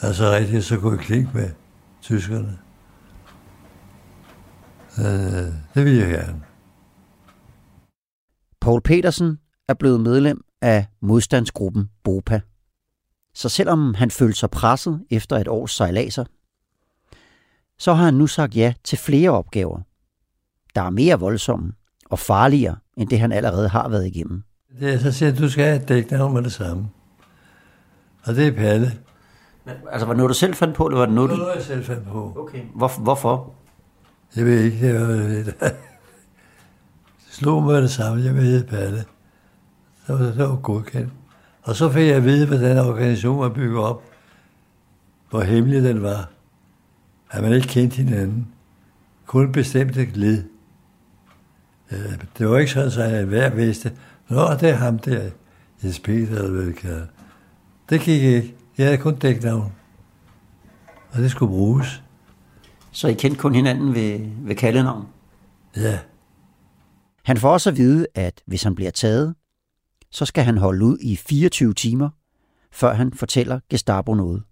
[0.00, 1.50] Altså rigtigt, så kunne jeg klink med
[2.02, 2.58] tyskerne.
[4.98, 6.42] Øh, det vil jeg gerne.
[8.60, 12.40] Paul Petersen er blevet medlem af modstandsgruppen BOPA.
[13.34, 16.24] Så selvom han følte sig presset efter et års sejlaser,
[17.78, 19.80] så har han nu sagt ja til flere opgaver,
[20.74, 21.72] der er mere voldsomme
[22.10, 24.42] og farligere, end det han allerede har været igennem.
[24.80, 26.88] Det er så siger, at du skal have et dæknavn med det samme.
[28.24, 28.92] Og det er Palle.
[29.64, 31.34] Men, altså, var det noget, du selv fandt på, eller var det noget, du...
[31.34, 32.32] Det var noget, jeg selv fandt på.
[32.36, 32.62] Okay.
[32.74, 33.54] Hvor, hvorfor?
[34.36, 35.54] Jeg ved ikke, det var det.
[37.30, 39.04] slog mig det samme, jeg ville Palle.
[40.06, 41.12] Det var, det var godkendt.
[41.64, 44.02] Og så fik jeg at vide, hvordan organisationen var bygget op.
[45.30, 46.30] Hvor hemmelig den var.
[47.30, 48.48] At man ikke kendte hinanden.
[49.26, 50.44] Kun bestemte led.
[52.38, 53.92] Det var ikke sådan, at hver vidste,
[54.28, 55.30] Nå, det er ham der,
[55.82, 57.06] Jens Peter, eller hvad det kalder.
[57.90, 58.54] Det gik ikke.
[58.78, 59.72] Jeg havde kun dæknavn.
[61.12, 62.02] Og det skulle bruges.
[62.92, 65.06] Så I kendte kun hinanden ved, ved kaldenavn?
[65.76, 65.98] Ja.
[67.24, 69.34] Han får også at vide, at hvis han bliver taget,
[70.14, 72.10] så skal han holde ud i 24 timer,
[72.72, 74.42] før han fortæller Gestapo noget.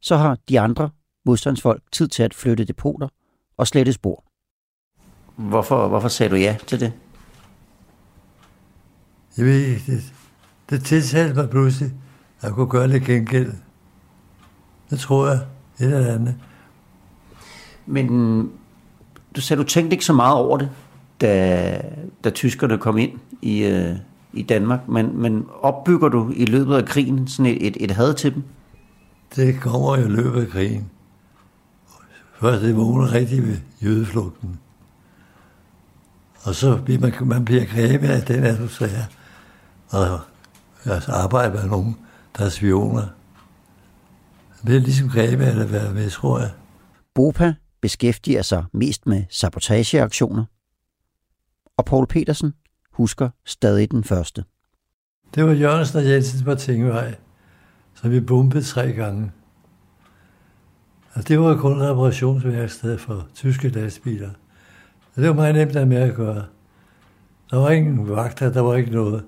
[0.00, 0.90] Så har de andre
[1.24, 3.08] modstandsfolk tid til at flytte depoter
[3.56, 4.24] og slette spor.
[5.36, 6.92] Hvorfor, hvorfor sagde du ja til det?
[9.36, 10.14] Jeg ved ikke, det,
[10.70, 11.92] det tiltalte mig pludselig,
[12.40, 13.52] at jeg kunne gøre det gengæld.
[14.90, 15.40] Det tror jeg,
[15.80, 16.34] et eller andet.
[17.86, 18.06] Men
[19.36, 20.70] du sagde, du tænkte ikke så meget over det,
[21.20, 21.82] da,
[22.24, 23.96] da tyskerne kom ind i, øh,
[24.32, 28.14] i Danmark, men, men opbygger du i løbet af krigen sådan et, et, et had
[28.14, 28.42] til dem?
[29.36, 30.90] Det kommer i løbet af krigen.
[32.40, 34.60] Først det vågner rigtig ved jødeflugten.
[36.42, 39.06] Og så bliver man, man bliver grebet af den atmosfære,
[39.90, 40.20] og
[40.84, 41.96] altså arbejde med nogen,
[42.38, 43.06] der er spioner.
[44.56, 46.50] Det bliver ligesom grebet af det være med, tror jeg.
[47.14, 50.44] Bopa beskæftiger sig mest med sabotageaktioner,
[51.76, 52.52] og Paul Petersen
[52.98, 54.44] husker stadig den første.
[55.34, 57.14] Det var Jørgensen og Jensen på Tingvej,
[57.94, 59.32] så vi bombede tre gange.
[61.12, 64.30] Og det var kun reparationsværksted for tyske lastbiler.
[65.14, 66.44] Så det var meget nemt at med at gøre.
[67.50, 69.24] Der var ingen vagter, der var ikke noget.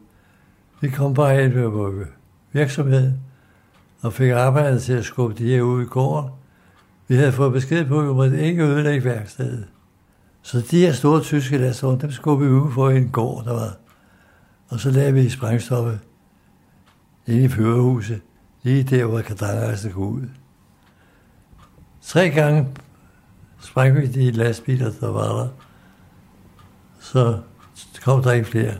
[0.80, 2.08] Vi kom bare ind ved vores
[2.52, 3.12] virksomhed
[4.02, 6.30] og fik arbejdet til at skubbe de her ud i gården.
[7.08, 9.66] Vi havde fået besked på, at vi måtte ikke ødelægge værkstedet.
[10.42, 13.76] Så de her store tyske lastvogne, dem skubbede vi ud for en gård, der var.
[14.68, 16.00] Og så lavede vi sprængstoffet
[17.26, 18.20] inde i førerhuset,
[18.62, 20.28] lige der, hvor kadangerne gå ud.
[22.02, 22.68] Tre gange
[23.60, 25.48] sprængte vi de lastbiler, der var der.
[27.00, 27.38] Så
[28.04, 28.74] kom der ikke flere.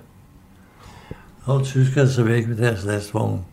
[1.44, 3.44] Og tyskerne så væk med deres lastvogn.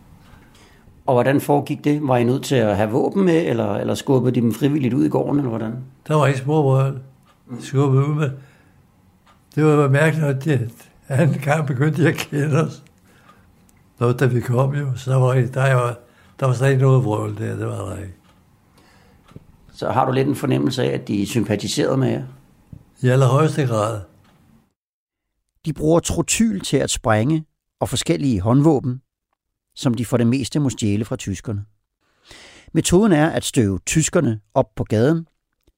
[1.05, 2.07] Og hvordan foregik det?
[2.07, 5.05] Var I nødt til at have våben med, eller, eller skubbede de dem frivilligt ud
[5.05, 5.73] i gården, eller hvordan?
[6.07, 6.61] Der var ikke små
[7.49, 7.62] brød.
[7.62, 8.31] Skubbede ud med.
[9.55, 10.69] Det var mærkeligt, at de,
[11.07, 12.83] anden gang begyndte de at kende os.
[13.99, 15.99] Nå, da vi kom jo, så der var, der var,
[16.39, 18.13] der var slet ikke noget vrøvl der, det var der ikke.
[19.73, 22.23] Så har du lidt en fornemmelse af, at de sympatiserede med jer?
[23.01, 24.01] I allerhøjeste grad.
[25.65, 27.45] De bruger trotyl til at sprænge
[27.79, 29.01] og forskellige håndvåben,
[29.75, 31.65] som de for det meste må stjæle fra tyskerne.
[32.73, 35.27] Metoden er at støve tyskerne op på gaden,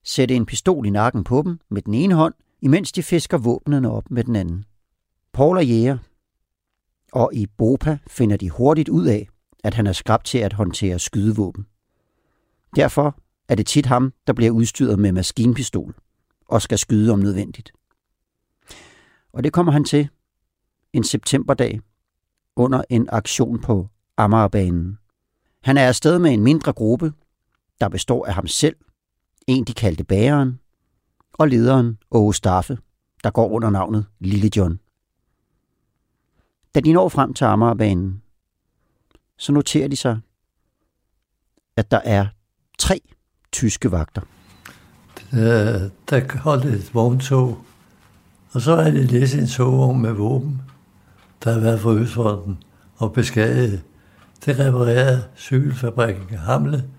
[0.04, 3.92] sætte en pistol i nakken på dem med den ene hånd, imens de fisker våbnene
[3.92, 4.66] op med den anden.
[5.34, 5.98] Paul er jæger,
[7.14, 9.28] og i Bopa finder de hurtigt ud af,
[9.64, 11.66] at han er skrabt til at håndtere skydevåben.
[12.76, 15.96] Derfor er det tit ham, der bliver udstyret med maskinpistol
[16.46, 17.72] og skal skyde om nødvendigt.
[19.34, 20.10] Og det kommer han til
[20.94, 21.82] en septemberdag
[22.56, 24.98] under en aktion på Amagerbanen.
[25.64, 27.14] Han er afsted med en mindre gruppe,
[27.82, 28.76] der består af ham selv,
[29.50, 30.60] en de kaldte bæreren,
[31.34, 32.78] og lederen Åge Staffe,
[33.24, 34.80] der går under navnet Lille John.
[36.76, 38.22] Da de når frem til Amagerbanen,
[39.38, 40.20] så noterer de sig,
[41.78, 42.28] at der er
[42.80, 43.02] tre
[43.52, 44.22] tyske vagter.
[45.32, 47.58] Der, der holdt et vogntog,
[48.52, 50.62] og så er det læst en togvogn med våben,
[51.44, 52.64] der har været for Østfronten
[52.96, 53.84] og beskadiget.
[54.46, 56.90] Det reparerede cykelfabrikken Hamle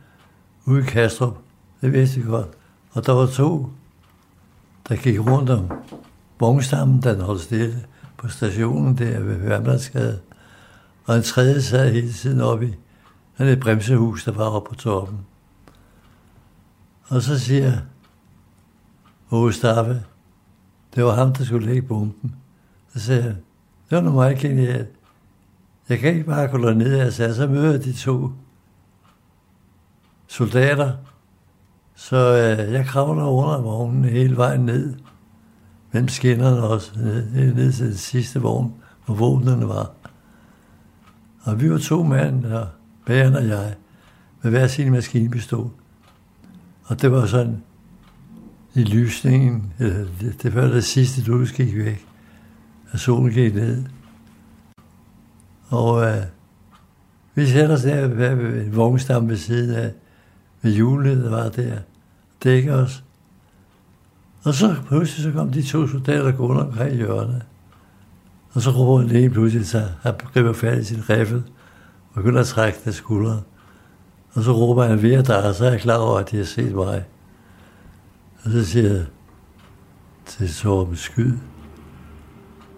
[0.65, 1.37] ude i Kastrup.
[1.81, 2.49] Det vidste jeg godt.
[2.93, 3.73] Og der var to,
[4.89, 5.73] der gik rundt om
[6.41, 10.21] vognstammen, den holdt stille på stationen der ved Værmlandsgade.
[11.05, 12.75] Og en tredje sad hele tiden oppe i
[13.39, 15.19] sådan et bremsehus, der var oppe på toppen.
[17.09, 17.79] Og så siger
[19.31, 20.03] Åge Staffe,
[20.95, 22.35] det var ham, der skulle lægge bomben.
[22.93, 23.37] Så sagde jeg,
[23.91, 24.89] det var nu meget genialt.
[25.89, 28.31] Jeg kan ikke bare gå ned og sige, så møder de to
[30.27, 30.93] soldater,
[32.01, 34.95] så øh, jeg kravler under vognen hele vejen ned,
[35.93, 38.75] mellem skinnerne også, ned, øh, ned til den sidste vogn,
[39.07, 39.93] hvor våbnene var.
[41.43, 42.69] Og vi var to mænd, og
[43.07, 43.75] Bæren og jeg,
[44.43, 45.71] med hver sin maskinpistol.
[46.85, 47.63] Og det var sådan,
[48.75, 52.07] i lysningen, øh, det, det var det sidste lys gik væk,
[52.93, 53.85] og solen gik ned.
[55.69, 56.23] Og øh,
[57.35, 59.93] vi sætter os der ved en vognstamme ved siden af,
[60.63, 61.79] med hjulet, der var der,
[62.45, 63.05] dække os.
[64.45, 67.43] Og så pludselig så kom de to soldater gående omkring hjørnet.
[68.53, 71.43] Og så råber den ene pludselig, sig, han griber fat i sin riffel
[72.09, 73.43] og begynder at trække den skuldre.
[74.33, 76.45] Og så råber han ved der, og så er jeg klar over, at de har
[76.45, 77.05] set mig.
[78.45, 79.07] Og så siger jeg
[80.27, 81.33] til Torben Skyd.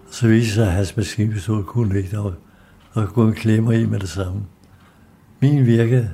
[0.09, 2.35] Og så viser sig, at hans maskinpistol kunne ikke, der var,
[2.93, 4.43] og gå en klemmer i med det samme.
[5.41, 6.11] Min virkede.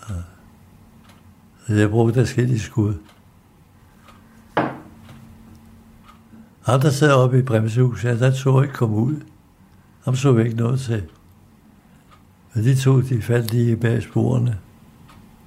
[0.00, 2.94] Så jeg brugte forskellige skud.
[6.66, 9.16] Der sad oppe i bremsehuset, der så ikke komme ud.
[10.04, 11.04] Ham så vi ikke noget til.
[12.54, 14.58] Men de to, de faldt lige bag sporene.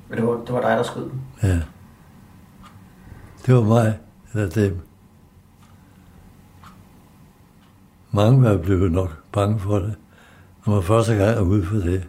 [0.10, 1.20] Men det var, det var dig, der skød dem?
[1.44, 1.62] Ja.
[3.46, 4.00] Det var mig,
[4.34, 4.80] eller dem.
[8.12, 9.96] Mange var blevet nok bange for det,
[10.66, 12.08] når man første gang er ude for det.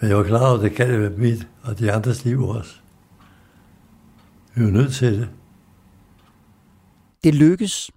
[0.00, 2.80] Men jeg var klar over, at det kan være mit og de andres liv også.
[4.54, 5.28] Vi er nødt til det.
[7.24, 7.90] Det lykkes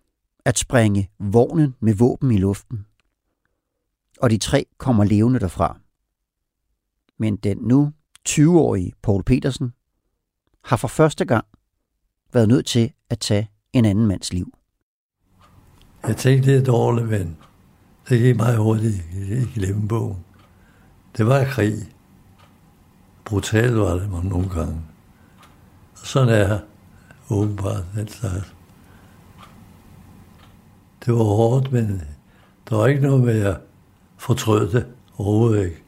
[0.45, 2.85] at springe vognen med våben i luften.
[4.21, 5.79] Og de tre kommer levende derfra.
[7.17, 7.93] Men den nu
[8.29, 9.73] 20-årige Paul Petersen
[10.63, 11.45] har for første gang
[12.33, 14.53] været nødt til at tage en anden mands liv.
[16.07, 17.37] Jeg tænkte, det er dårligt, men
[18.09, 20.25] det gik meget hurtigt i glemmebogen.
[21.17, 21.73] Det var krig.
[23.25, 24.81] Brutalt var det man nogle gange.
[26.01, 26.59] Og sådan er
[27.29, 28.53] åbenbart den slags.
[31.05, 32.01] Det var hårdt, men
[32.69, 33.57] der var ikke noget med, at jeg
[34.17, 34.85] fortrød det
[35.17, 35.83] overhovedet ikke.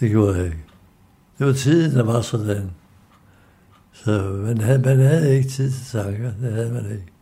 [0.00, 0.64] Det gjorde jeg ikke.
[1.38, 2.70] Det var tiden, der var sådan.
[3.92, 6.32] Så man havde, man havde ikke tid til tanker.
[6.40, 7.12] Det havde man ikke.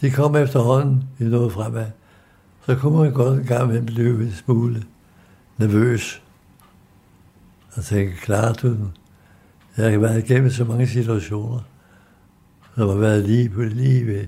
[0.00, 1.90] De kom efterhånden, vi nåede fremad.
[2.68, 4.84] Så kunne man godt en gang med blive en smule
[5.58, 6.22] nervøs.
[7.76, 8.96] Og tænke, klarer du den?
[9.76, 11.60] Jeg har været igennem så mange situationer,
[12.74, 14.26] som har været lige på lige ved.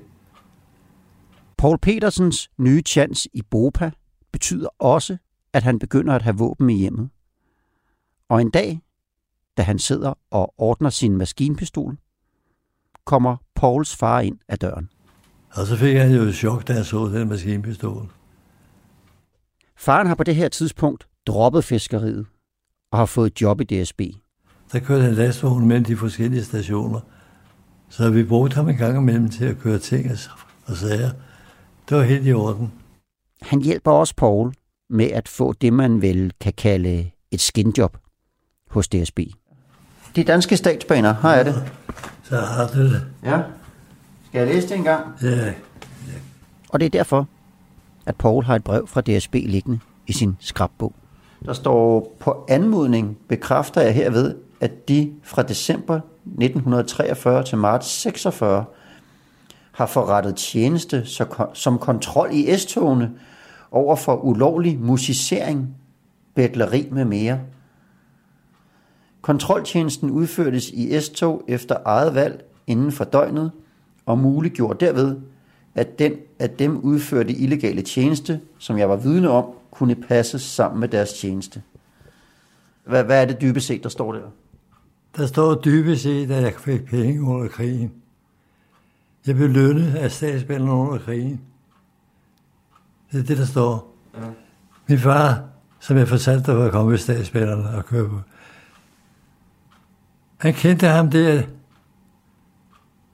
[1.59, 3.91] Paul Petersens nye chance i Bopa
[4.33, 5.17] betyder også,
[5.53, 7.11] at han begynder at have våben i hjemmet.
[8.29, 8.81] Og en dag,
[9.57, 11.99] da han sidder og ordner sin maskinpistol,
[13.05, 14.91] kommer Pauls far ind ad døren.
[15.51, 18.11] Og så fik han jo et chok, da jeg så den maskinpistol.
[19.81, 22.27] Faren har på det her tidspunkt droppet fiskeriet
[22.93, 24.01] og har fået job i DSB.
[24.73, 27.01] Der kørte han lastvogn mellem de forskellige stationer,
[27.89, 30.11] så vi brugte ham en gang imellem til at køre ting
[30.67, 31.11] og sager.
[31.89, 32.73] Det var helt i orden.
[33.43, 34.55] Han hjælper også Paul
[34.91, 37.97] med at få det, man vel kan kalde et skinjob
[38.71, 39.19] hos DSB.
[40.17, 41.73] De danske statsbaner, har jeg det?
[42.23, 43.07] Så har du det.
[43.25, 43.43] Ja.
[44.29, 45.07] Skal jeg læse det en gang?
[45.23, 45.53] Ja.
[46.69, 47.29] Og det er derfor,
[48.11, 50.93] at Paul har et brev fra DSB liggende i sin skrabbog.
[51.45, 58.65] Der står, på anmodning bekræfter jeg herved, at de fra december 1943 til marts 46
[59.73, 61.07] har forrettet tjeneste
[61.55, 63.11] som kontrol i S-togene
[63.71, 65.77] over for ulovlig musicering,
[66.35, 67.41] bedleri med mere.
[69.23, 73.53] Kontroltjenesten udførtes i S-tog efter eget valg inden for døgnet
[74.07, 75.17] og muliggjorde derved,
[75.75, 80.81] at den at dem udførte illegale tjeneste, som jeg var vidne om, kunne passes sammen
[80.81, 81.63] med deres tjeneste.
[82.85, 84.21] Hvad, hvad er det dybest set, der står der?
[85.17, 87.93] Der står dybest set, at jeg fik penge under krigen.
[89.27, 91.41] Jeg blev lønnet af statsbænderne under krigen.
[93.13, 93.97] Det er det, der står.
[94.15, 94.27] Ja.
[94.87, 95.45] Min far,
[95.81, 98.21] som jeg fortalte dig, var kommet ved statsbænderne og køre på.
[100.37, 101.43] Han kendte ham der.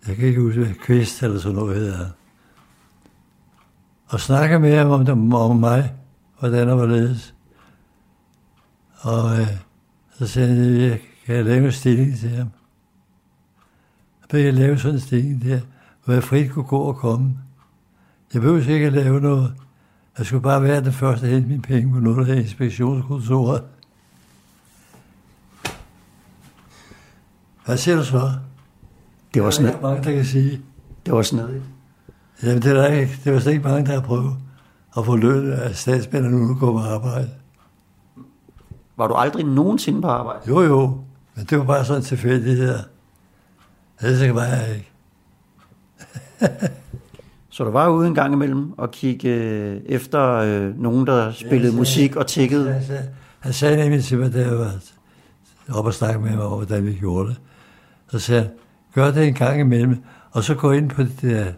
[0.07, 2.07] Jeg kan ikke huske, hvad kvist eller sådan noget hedder.
[4.07, 5.95] Og snakke med ham om, dem, om mig,
[6.39, 7.35] hvordan der var ledes.
[9.01, 9.49] Og øh,
[10.19, 12.51] så sagde han, jeg kan jeg lave en stilling til ham.
[14.31, 15.61] Så jeg lave sådan en stilling der,
[16.05, 17.39] hvor jeg frit kunne gå og komme.
[18.35, 19.55] Jeg behøver ikke at lave noget.
[20.19, 23.63] Jeg skulle bare være den første at hente mine penge på noget af inspektionskontoret.
[27.65, 28.33] Hvad siger du så?
[29.35, 29.83] Det var sådan noget.
[29.83, 30.63] mange, der kan sige.
[31.07, 31.63] Det var sådan noget.
[32.43, 33.21] Jamen, det er der ikke.
[33.25, 34.37] Det var slet ikke mange, der har prøvet
[34.99, 37.31] at få løn af statsmændene nu at gå på arbejde.
[38.97, 40.41] Var du aldrig nogensinde på arbejde?
[40.49, 41.01] Jo, jo.
[41.35, 42.79] Men det var bare sådan en tilfældighed.
[44.01, 44.91] Ellers var jeg ikke.
[47.51, 51.73] Så du var ude en gang imellem og kigge øh, efter øh, nogen, der spillede
[51.73, 52.73] ja, musik og tikkede?
[52.73, 53.09] Han sagde,
[53.41, 54.73] han sagde nemlig til mig, da jeg var
[55.75, 57.41] oppe og snakke med mig over, hvordan vi gjorde det.
[58.09, 58.51] Så sagde han,
[58.95, 61.53] gør det en gang imellem, og så gå ind på det der,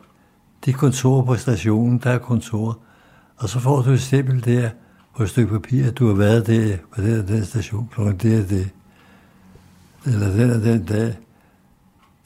[0.65, 2.79] de kontor på stationen, der er kontor,
[3.37, 4.71] og så får du et stempel der
[5.17, 8.01] på et stykke papir, at du har været der på den, og den station kl.
[8.01, 8.71] det og det.
[10.07, 11.19] eller den og den dag.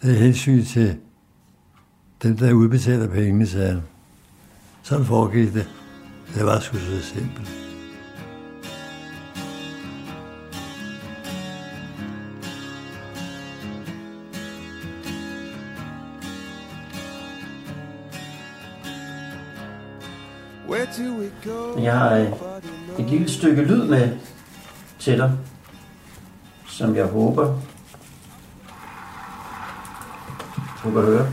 [0.02, 0.96] Det er hensyn til
[2.22, 3.82] dem, der udbetaler pengene, sagde han.
[4.82, 5.68] Sådan foregik det.
[6.34, 7.61] Det var sgu så simpelt.
[21.82, 22.26] Jeg har øh,
[22.98, 24.18] et lille stykke lyd med
[24.98, 25.32] til dig,
[26.66, 27.60] som jeg håber,
[30.84, 31.26] du kan høre.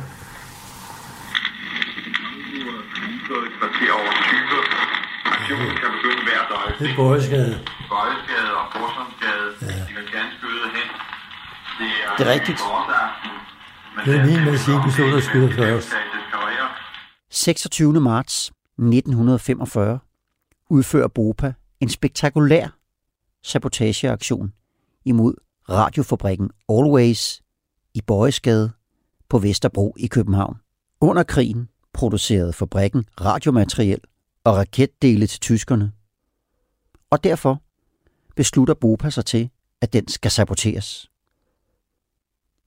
[3.60, 5.34] kvarter over 20.
[5.34, 7.54] Aktionen kan begynde hvert Det er Bøjesgade.
[7.94, 9.48] Bøjesgade og Borsonsgade.
[9.62, 9.68] Ja.
[9.68, 10.88] De kan ganske øde hen.
[11.80, 12.60] Det er, Det er rigtigt.
[14.06, 15.90] Det er min fem maskinpistol, der afsnit skyder med først.
[15.90, 16.70] femetages karrierer.
[17.32, 18.02] 26.
[18.02, 18.52] marts
[18.88, 20.00] 1945
[20.70, 22.78] udfører BOPA en spektakulær
[23.44, 24.54] sabotageaktion
[25.06, 25.34] imod
[25.70, 27.42] radiofabrikken Always
[27.94, 28.72] i Bøjesgade
[29.30, 30.58] på Vesterbro i København.
[31.02, 34.02] Under krigen producerede fabrikken radiomateriel
[34.44, 35.92] og raketdele til tyskerne.
[37.10, 37.62] Og derfor
[38.36, 39.50] beslutter BOPA sig til,
[39.82, 41.12] at den skal saboteres.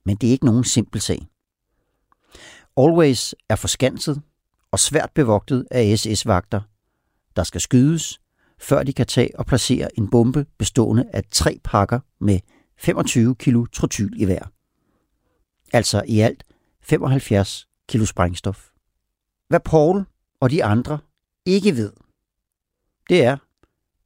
[0.05, 1.27] Men det er ikke nogen simpel sag.
[2.77, 4.21] Always er forskanset
[4.73, 6.61] og svært bevogtet af SS-vagter,
[7.35, 8.21] der skal skydes,
[8.59, 12.39] før de kan tage og placere en bombe bestående af tre pakker med
[12.77, 14.51] 25 kilo trotyl i hver.
[15.73, 16.43] Altså i alt
[16.81, 18.69] 75 kilo sprængstof.
[19.47, 20.05] Hvad Paul
[20.39, 20.99] og de andre
[21.45, 21.93] ikke ved,
[23.09, 23.37] det er,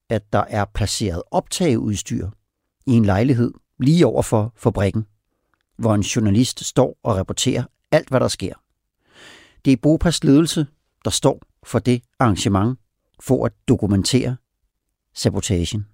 [0.09, 2.29] at der er placeret optageudstyr
[2.85, 5.05] i en lejlighed lige over for fabrikken,
[5.77, 8.53] hvor en journalist står og rapporterer alt, hvad der sker.
[9.65, 10.67] Det er Bopas ledelse,
[11.05, 12.79] der står for det arrangement
[13.19, 14.37] for at dokumentere
[15.13, 15.85] sabotagen.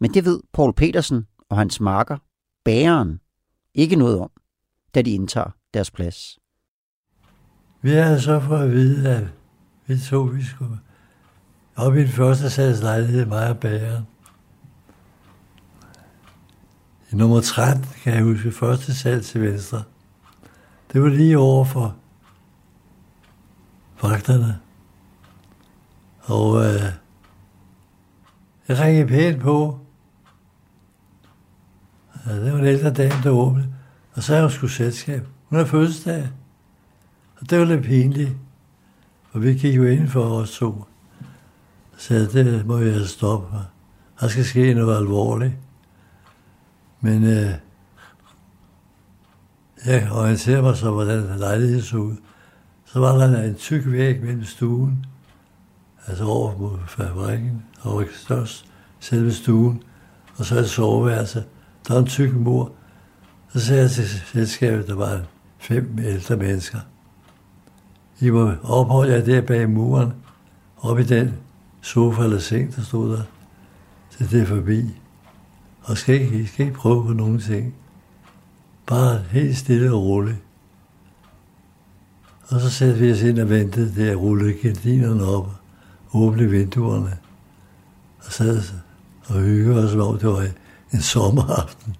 [0.00, 2.18] Men det ved Paul Petersen og hans marker,
[2.64, 3.20] bæreren,
[3.74, 4.30] ikke noget om,
[4.94, 6.38] da de indtager deres plads.
[7.82, 9.28] Vi havde så for at vide, at
[9.86, 10.78] vi to, vi skulle
[11.76, 14.06] op i den første sals lejlighed, mig og bageren.
[17.12, 19.82] I nummer 13, kan jeg huske, første sal til venstre.
[20.92, 21.96] Det var lige over for
[24.02, 24.58] vagterne.
[26.20, 26.82] Og øh,
[28.68, 29.78] jeg ringede pænt på.
[32.26, 33.74] Ja, det var en ældre dame, der åbnede.
[34.12, 35.26] Og så er hun sgu selskab.
[35.48, 36.28] Hun har fødselsdag.
[37.40, 38.36] Og det var lidt pinligt.
[39.32, 40.84] Og vi gik jo ind for os to.
[41.96, 43.56] Så jeg, det må jeg stoppe.
[44.20, 45.54] Der skal ske noget alvorligt.
[47.00, 47.54] Men øh,
[49.86, 52.16] jeg orienterede mig så, hvordan lejligheden så ud.
[52.84, 55.06] Så var der en tyk væg mellem stuen,
[56.06, 58.66] altså over mod fabrikken, og størst
[59.00, 59.82] selve stuen,
[60.36, 61.44] og så et soveværelse.
[61.88, 62.72] Der var en tyk mur.
[63.48, 65.20] Så sagde jeg til selskabet, der var
[65.58, 66.78] fem ældre mennesker.
[68.20, 70.12] I må opholde jer der bag muren,
[70.78, 71.34] op i den
[71.80, 73.22] sofa eller seng, der stod der,
[74.16, 75.00] til det er forbi.
[75.82, 77.74] Og skal ikke, I skal ikke prøve på nogen ting.
[78.90, 80.36] Bare helt stille og roligt.
[82.50, 85.48] Og så satte vi os ind og ventede der, rullede gardinerne op,
[86.14, 87.12] åbne vinduerne,
[88.18, 88.58] og sad
[89.28, 90.46] og hyggede os, om det var
[90.94, 91.96] en sommeraften.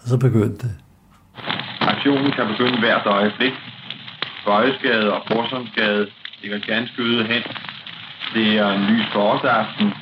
[0.00, 0.74] Og så begyndte det.
[1.80, 3.52] Aktionen kan begynde hvert øjeblik.
[4.46, 6.06] Bøjesgade og Borsomsgade
[6.42, 7.42] ligger ganske øde hen.
[8.34, 9.92] Det er en lys forårsaften,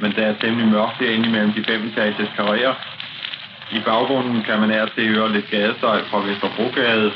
[0.00, 2.74] men der er temmelig mørkt herinde imellem de fem etages karrierer.
[3.72, 7.12] I baggrunden kan man af til høre lidt gadestøj fra Vesterbrogade.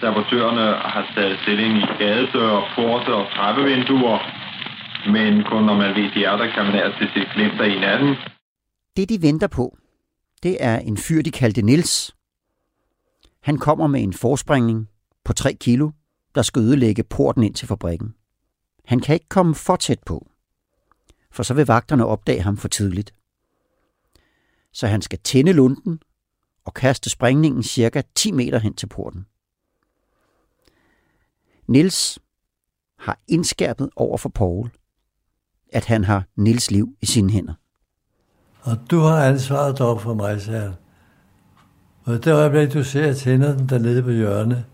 [0.00, 4.18] Sabotørerne har taget stilling i gadedøre, porte og trappevinduer,
[5.14, 8.16] men kun når man ved, de er der, kan man af se glimter i natten.
[8.96, 9.76] Det, de venter på,
[10.42, 12.14] det er en fyr, de kaldte Nils.
[13.42, 14.88] Han kommer med en forspringning
[15.24, 15.90] på 3 kilo,
[16.34, 18.14] der skal ødelægge porten ind til fabrikken.
[18.84, 20.26] Han kan ikke komme for tæt på,
[21.32, 23.12] for så vil vagterne opdage ham for tidligt.
[24.76, 26.00] Så han skal tænde lunden
[26.64, 29.26] og kaste sprængningen cirka 10 meter hen til porten.
[31.66, 32.18] Nils
[32.98, 34.70] har indskærpet over for Paul,
[35.72, 37.54] at han har Nils liv i sine hænder.
[38.62, 40.72] Og du har ansvaret op for mig, sagde han.
[42.04, 44.64] Og det øjeblik, du ser, at tænder den dernede på hjørnet,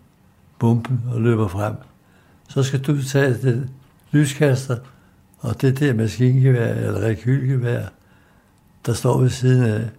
[0.59, 1.75] bomben, og løber frem,
[2.49, 3.69] så skal du tage det
[4.11, 4.77] lyskaster
[5.39, 7.87] og det der maskingevær eller rekylgevær,
[8.85, 9.89] der står ved siden af.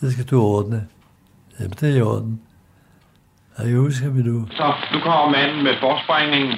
[0.00, 0.86] Det skal du ordne.
[1.60, 2.40] Jamen, det er i orden.
[3.56, 4.46] Og jeg husker vi nu.
[4.50, 6.54] Så nu kommer manden med forsprængningen.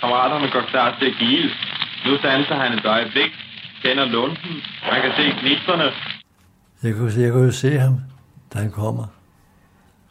[0.00, 1.50] Kammeraterne går klar til at give.
[2.06, 3.30] Nu standser han et øjeblik,
[3.82, 4.54] tænder lunden.
[4.90, 5.92] Man kan se gnistrene.
[6.82, 8.00] Jeg kunne, jeg kunne jo se ham,
[8.54, 9.06] da han kommer.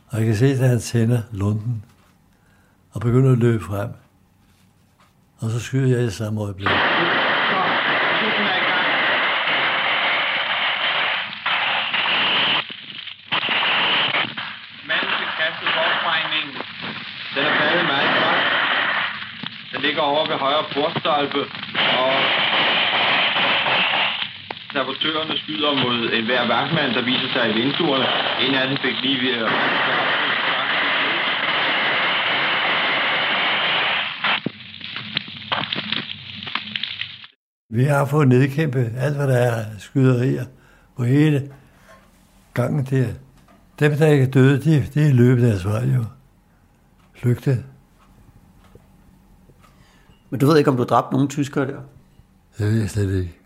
[0.09, 1.83] Og jeg kan se, at han tænder lunden
[2.93, 3.89] og begynder at løbe frem.
[5.39, 6.67] Og så skyder jeg i samme øjeblik.
[17.35, 18.41] Den er faldet meget godt.
[19.71, 20.01] Den ligger
[20.75, 20.91] over
[21.33, 21.45] ved
[22.03, 22.13] og
[24.73, 28.05] sabotørerne skyder mod en hver vagtmand, der viser sig i vinduerne.
[28.45, 29.51] En af dem fik lige ved at...
[37.69, 40.45] Vi har fået nedkæmpet alt, hvad der er skyderier
[40.97, 41.41] på hele
[42.53, 43.07] gangen der.
[43.79, 46.05] Dem, der ikke er døde, de, de er løbet deres vej jo.
[47.15, 47.72] Flygtet.
[50.33, 51.79] Men du ved ikke, om du dræbte nogen tyskere der?
[52.57, 53.37] Det ved jeg slet ikke.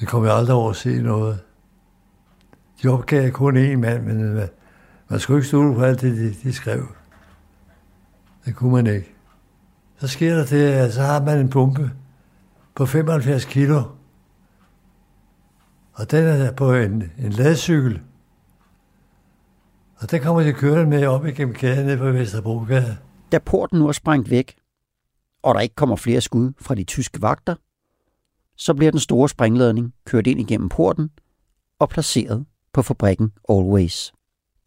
[0.00, 1.40] Det kommer jeg aldrig over at se noget.
[2.82, 4.48] De opgav kun én mand, men
[5.08, 6.86] man skulle ikke stole på alt det, de, de skrev.
[8.44, 9.14] Det kunne man ikke.
[9.98, 11.90] Så sker der det, at så har man en pumpe
[12.74, 13.82] på 75 kilo.
[15.92, 18.00] Og den er på en, en ladcykel.
[19.96, 22.96] Og den kommer de kørende med op igennem gaden nede på Vesterbrogade.
[23.32, 24.59] Da porten nu er sprængt væk,
[25.42, 27.54] og der ikke kommer flere skud fra de tyske vagter,
[28.56, 31.10] så bliver den store sprængladning kørt ind igennem porten
[31.78, 34.12] og placeret på fabrikken Always.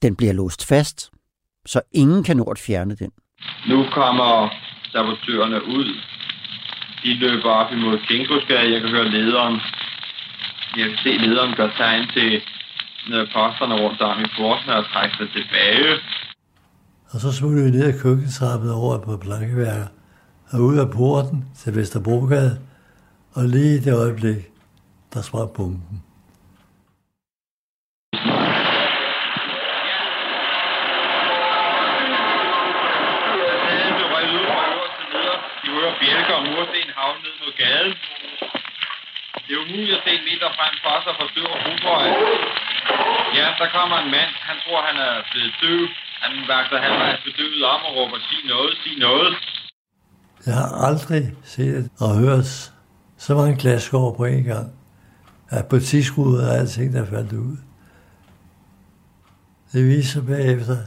[0.01, 1.11] Den bliver låst fast,
[1.65, 3.11] så ingen kan nå at fjerne den.
[3.69, 4.49] Nu kommer
[4.91, 5.87] sabotørerne ud.
[7.03, 8.73] De løber op imod Kingsbrugsgade.
[8.73, 9.55] Jeg kan høre lederen.
[10.77, 12.41] Jeg kan se lederen gøre tegn til
[13.33, 15.99] posterne rundt om i porten og trække sig tilbage.
[17.11, 19.87] Og så smuttede vi ned ad køkkentrappen over på plankeværker
[20.53, 22.59] og ud af porten til Vesterbrogade,
[23.33, 24.51] og lige i det øjeblik,
[25.13, 26.03] der sprang bomben.
[35.99, 37.93] bjælker og mursten havne ned mod gaden.
[39.45, 42.09] Det er umuligt at se en meter frem for sig for støv og rugbrøg.
[43.37, 44.31] Ja, der kommer en mand.
[44.49, 45.81] Han tror, han er blevet døv.
[46.23, 49.31] Han vagter halvvejs bedøvet om og råber, sig noget, sig noget.
[50.45, 52.73] Jeg har aldrig set og hørt
[53.17, 54.71] så mange glasskår på en gang.
[55.49, 57.57] At butiksruder og alting, der faldt ud.
[59.73, 60.77] Det viser bagefter,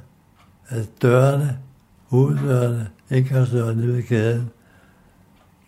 [0.69, 1.59] at dørene,
[2.09, 4.51] hoveddørene, indgangsdørene nede i gaden,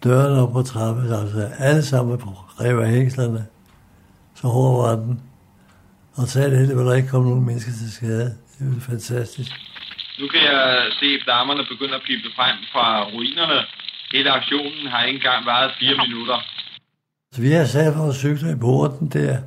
[0.04, 2.20] dørene op på trappen, altså alle sammen
[2.60, 3.46] rev af hængslerne.
[4.34, 5.20] Så hård var den.
[6.14, 8.24] Og så er det heldigt, at der ikke kom nogen mennesker til skade.
[8.58, 9.52] Det er jo fantastisk.
[10.20, 13.58] Nu kan jeg se flammerne begynde at pipe frem fra ruinerne.
[14.12, 16.38] Hele aktionen har ikke engang varet fire minutter.
[17.32, 19.38] Så vi har sat vores cykler i porten der.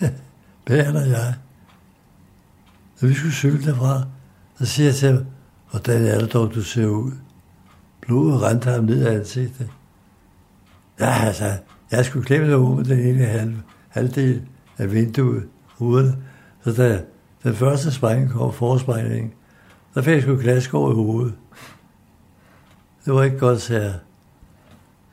[0.66, 1.34] Bæren og jeg.
[3.00, 4.02] Når vi skulle cykle derfra,
[4.58, 5.26] så siger jeg til ham,
[5.70, 7.12] hvordan er det dog, du ser ud?
[8.00, 9.70] Blodet rendte ham ned af ansigtet.
[11.00, 11.44] Ja, altså,
[11.90, 13.54] jeg skulle klemme det med den ene halv,
[13.88, 14.42] halvdel
[14.78, 15.48] af vinduet,
[15.80, 16.16] ruderne.
[16.64, 17.00] Så da
[17.42, 19.32] den første sprængning kom, forsprængningen,
[19.94, 21.34] der fik jeg sgu glaskår i hovedet.
[23.04, 23.98] Det var ikke godt, sagde jeg.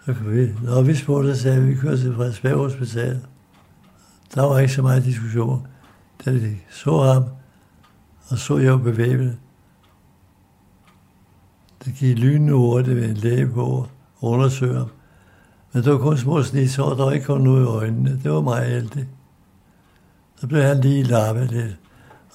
[0.05, 3.19] Så kan vi, når vi spurgte, så sagde vi, at vi kørte til Frederiksberg Hospital.
[4.35, 5.67] Der var ikke så meget diskussion.
[6.25, 7.23] Da de så ham,
[8.29, 9.37] og så jeg bevæbnet.
[11.85, 13.87] Det gik lynende hurtigt ved en læge på
[14.19, 14.89] og undersøge ham.
[15.73, 18.19] Men det var kun små snitsår, der var ikke kun noget i øjnene.
[18.23, 19.07] Det var meget heldigt.
[20.35, 21.77] Så blev han lige lappet lidt.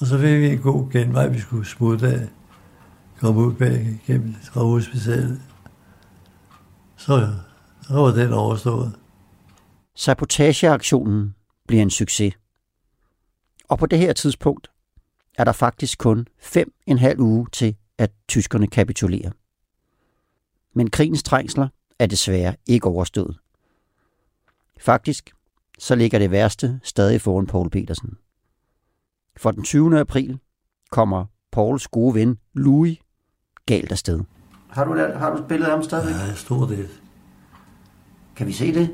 [0.02, 2.28] Og så fik vi en god genvej, vi skulle smutte af.
[3.20, 5.42] Kom ud bag gennem fra hospitalet.
[6.96, 7.34] Så,
[7.82, 8.92] så var den overstået.
[9.94, 11.34] Sabotageaktionen
[11.68, 12.34] bliver en succes.
[13.68, 14.70] Og på det her tidspunkt
[15.38, 19.30] er der faktisk kun fem en halv uge til, at tyskerne kapitulerer.
[20.74, 23.38] Men krigens trængsler er desværre ikke overstået.
[24.80, 25.30] Faktisk
[25.78, 28.16] så ligger det værste stadig foran Paul Petersen.
[29.36, 30.00] For den 20.
[30.00, 30.38] april
[30.90, 32.98] kommer Pauls gode ven Louis
[33.66, 34.20] galt afsted.
[34.68, 36.14] Har du, har du spillet ham stadigvæk?
[36.14, 36.88] Ja, stor del.
[38.36, 38.90] Kan vi se det?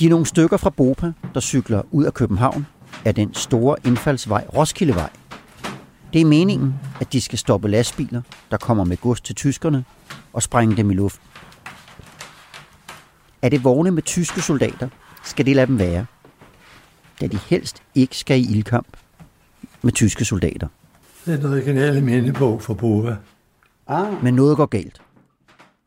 [0.00, 2.66] De er nogle stykker fra Bopa, der cykler ud af København
[3.04, 5.10] af den store indfaldsvej Roskildevej.
[6.12, 9.84] Det er meningen, at de skal stoppe lastbiler, der kommer med gods til tyskerne,
[10.32, 11.28] og sprænge dem i luften.
[13.42, 14.88] Er det vogne med tyske soldater,
[15.24, 16.06] skal det lade dem være,
[17.20, 18.96] da de helst ikke skal i ildkamp
[19.82, 20.68] med tyske soldater.
[21.26, 23.16] Det er den originale mindebog for Bova.
[23.86, 24.22] Ah.
[24.22, 25.02] Men noget går galt.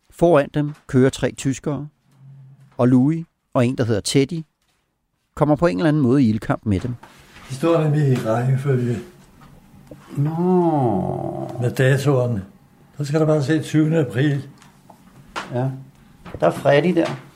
[0.10, 1.88] Foran dem kører tre tyskere,
[2.78, 4.44] og Louis og en, der hedder Teddy,
[5.36, 6.96] kommer på en eller anden måde i ildkamp med dem.
[7.50, 8.98] De står nemlig i rækkefølge
[10.18, 11.52] Nå.
[11.62, 12.46] med datoerne.
[12.98, 14.00] Så skal der bare se 20.
[14.00, 14.48] april.
[15.54, 15.70] Ja.
[16.40, 17.27] Der er Freddy der.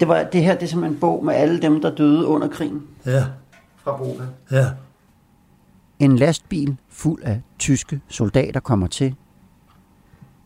[0.00, 2.48] Det, var, det her det er simpelthen en bog med alle dem, der døde under
[2.48, 3.24] krigen Ja,
[3.76, 4.24] fra Boga.
[4.50, 4.70] ja.
[5.98, 9.14] En lastbil fuld af tyske soldater kommer til.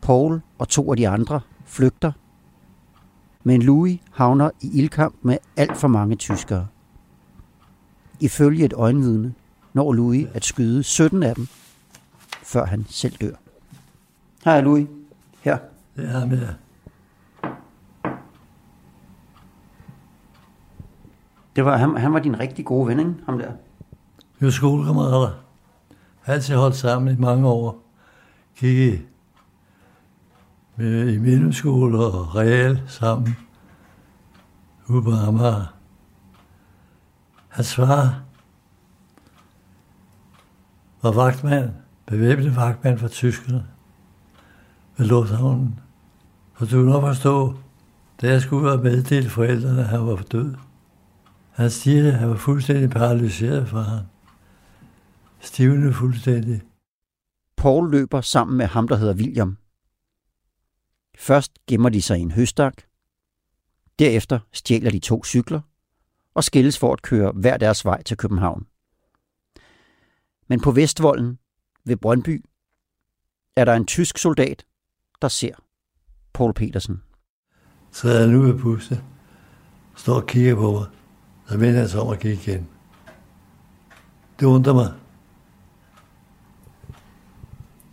[0.02, 2.12] Paul og to af de andre flygter.
[3.44, 6.66] Men Louis havner i ildkamp med alt for mange tyskere.
[8.20, 9.34] Ifølge et øjenvidne
[9.72, 11.46] når Louis at skyde 17 af dem,
[12.42, 13.34] før han selv dør.
[14.44, 14.86] Her er Louis.
[15.40, 15.58] Her.
[15.96, 16.30] Det er ham
[21.58, 23.14] Det var, han, han var din rigtig gode ven, ikke?
[23.26, 23.52] Ham der.
[24.38, 25.30] Vi var skolekammerater.
[26.26, 27.82] Altid holdt sammen i mange år.
[28.56, 29.00] Gik i,
[30.76, 33.36] med, i mellemskole og real sammen.
[34.86, 35.74] Ude på Amager.
[37.48, 38.22] Hans far
[41.02, 41.70] var vagtmand,
[42.06, 43.66] bevæbnet vagtmand for tyskerne
[44.96, 45.80] ved lufthavnen.
[46.54, 47.54] Og du kan nok forstå,
[48.20, 50.54] da jeg skulle være meddelt forældrene, at han var død.
[51.58, 54.04] Han siger, at han var fuldstændig paralyseret fra ham.
[55.40, 56.62] Stivende fuldstændig.
[57.56, 59.58] Paul løber sammen med ham, der hedder William.
[61.18, 62.82] Først gemmer de sig i en høstak.
[63.98, 65.60] Derefter stjæler de to cykler
[66.34, 68.66] og skilles for at køre hver deres vej til København.
[70.48, 71.38] Men på Vestvolden
[71.84, 72.44] ved Brøndby
[73.56, 74.64] er der en tysk soldat,
[75.22, 75.54] der ser
[76.32, 77.02] Paul Petersen.
[77.92, 79.04] Så er han ude af puste.
[79.96, 80.97] Står og kigger på mig.
[81.48, 82.68] Så vender han sig om og kigger igen.
[84.40, 84.92] Det undrer mig.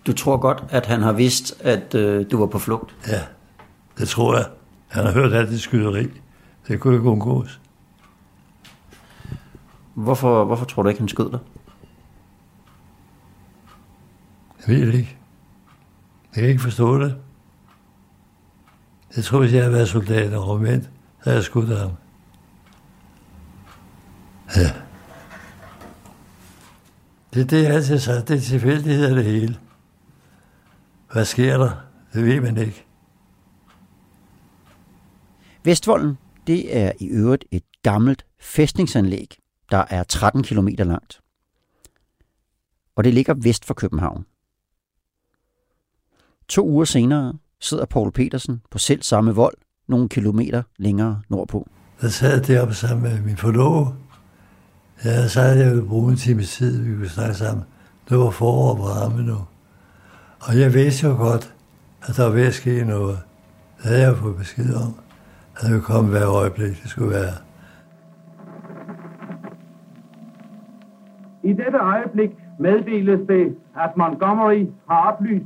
[0.08, 2.96] Du tror godt, at han har vidst, at øh, du var på flugt?
[3.08, 3.22] Ja,
[3.98, 4.46] det tror jeg.
[4.88, 6.08] Han har hørt alt det skyderi.
[6.68, 7.62] Det kunne ikke undgås.
[9.94, 11.40] Hvorfor, hvorfor tror du ikke, han skød dig?
[14.68, 15.18] Jeg ved det ikke.
[16.36, 17.16] Jeg kan ikke forstå det.
[19.16, 20.90] Jeg tror, hvis jeg havde været soldat og omvendt, så
[21.24, 21.92] havde jeg skudt ham.
[24.56, 24.72] Ja.
[27.34, 28.28] Det er det, jeg altid sagt.
[28.28, 29.60] Det er tilfældighed det hele.
[31.12, 31.72] Hvad sker der?
[32.14, 32.86] Det ved man ikke.
[35.64, 36.18] Vestvolden,
[36.48, 39.38] det er i øvrigt et gammelt fæstningsanlæg,
[39.72, 41.22] der er 13 km langt.
[42.96, 44.26] Og det ligger vest for København.
[46.48, 51.68] To uger senere sidder Paul Petersen på selv samme vold nogle kilometer længere nordpå.
[52.02, 53.38] Der sad deroppe sammen med min
[54.98, 55.30] forlove.
[55.36, 57.66] Jeg havde jeg ville bruge en time tid, vi kunne snakke sammen.
[58.10, 59.38] Det var forår og varme nu.
[60.42, 61.54] Og jeg vidste jo godt,
[62.08, 63.18] at der var ved at ske noget.
[63.78, 64.96] Det havde jeg fået besked om.
[65.56, 67.36] At det komme hver øjeblik, det skulle være.
[71.44, 75.46] I dette øjeblik meddeles det, at Montgomery har oplyst,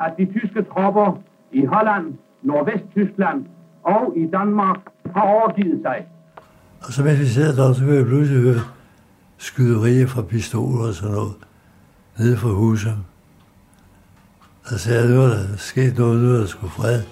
[0.00, 1.18] at de tyske tropper
[1.52, 3.44] i Holland, Nordvest-Tyskland
[3.82, 4.76] og i Danmark
[5.14, 6.06] har overgivet sig.
[6.80, 8.60] Og så mens vi sad der, så kunne jeg pludselig høre
[9.38, 11.34] skyderier fra pistoler og sådan noget,
[12.18, 12.96] nede fra huset.
[14.64, 17.02] Og så sagde jeg, nu er der sket noget, nu er der sgu fred.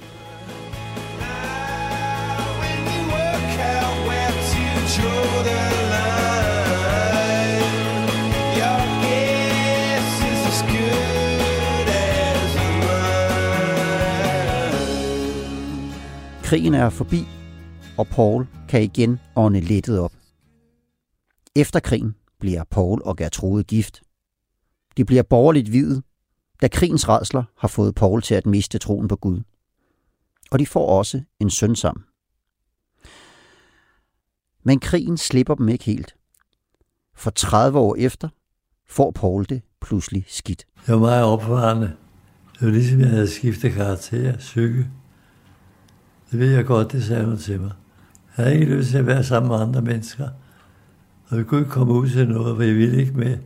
[16.45, 17.27] Krigen er forbi,
[17.97, 20.13] og Paul kan igen ånde lettet op.
[21.57, 24.03] Efter krigen bliver Paul og Gertrude gift.
[24.97, 26.03] De bliver borgerligt videt,
[26.63, 29.43] da krigens redsler har fået Paul til at miste troen på Gud.
[30.51, 32.05] Og de får også en søn sammen.
[34.63, 36.17] Men krigen slipper dem ikke helt.
[37.15, 38.29] For 30 år efter
[38.89, 40.67] får Paul det pludselig skidt.
[40.87, 41.97] Jeg var meget opvarende.
[42.53, 44.91] Det var ligesom, jeg havde skiftet karakter, psyke.
[46.31, 47.73] Det ved jeg godt, det sagde hun til mig.
[48.37, 50.29] Jeg havde ikke lyst til at være sammen med andre mennesker.
[51.33, 53.39] Og vi kunne ikke komme ud til noget, for jeg ville ikke med.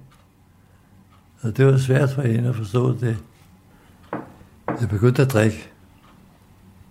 [1.41, 3.17] Og det var svært for hende at forstå det.
[4.81, 5.69] Jeg begyndte at drikke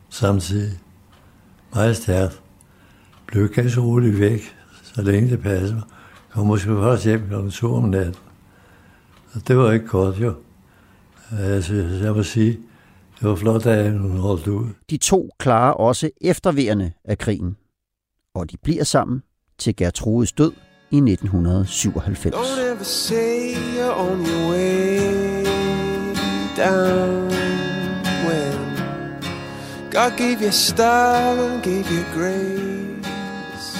[0.09, 0.79] samtidig.
[1.73, 2.41] Meget stærkt.
[3.27, 4.41] Blev ganske roligt væk,
[4.83, 5.83] så længe det passede mig.
[6.29, 7.49] Kom måske først hjem kl.
[7.49, 8.15] 2 om natten.
[9.33, 10.33] Og det var ikke godt, jo.
[11.31, 12.59] Altså, jeg må sige,
[13.19, 14.69] det var flot, at hun holdt ud.
[14.89, 17.57] De to klarer også efterværende af krigen.
[18.35, 19.23] Og de bliver sammen
[19.57, 20.51] til Gertrudes død
[20.95, 22.31] i 1997.
[29.95, 33.75] God gave you style and gave you grace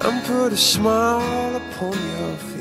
[0.00, 2.53] And put a smile upon your face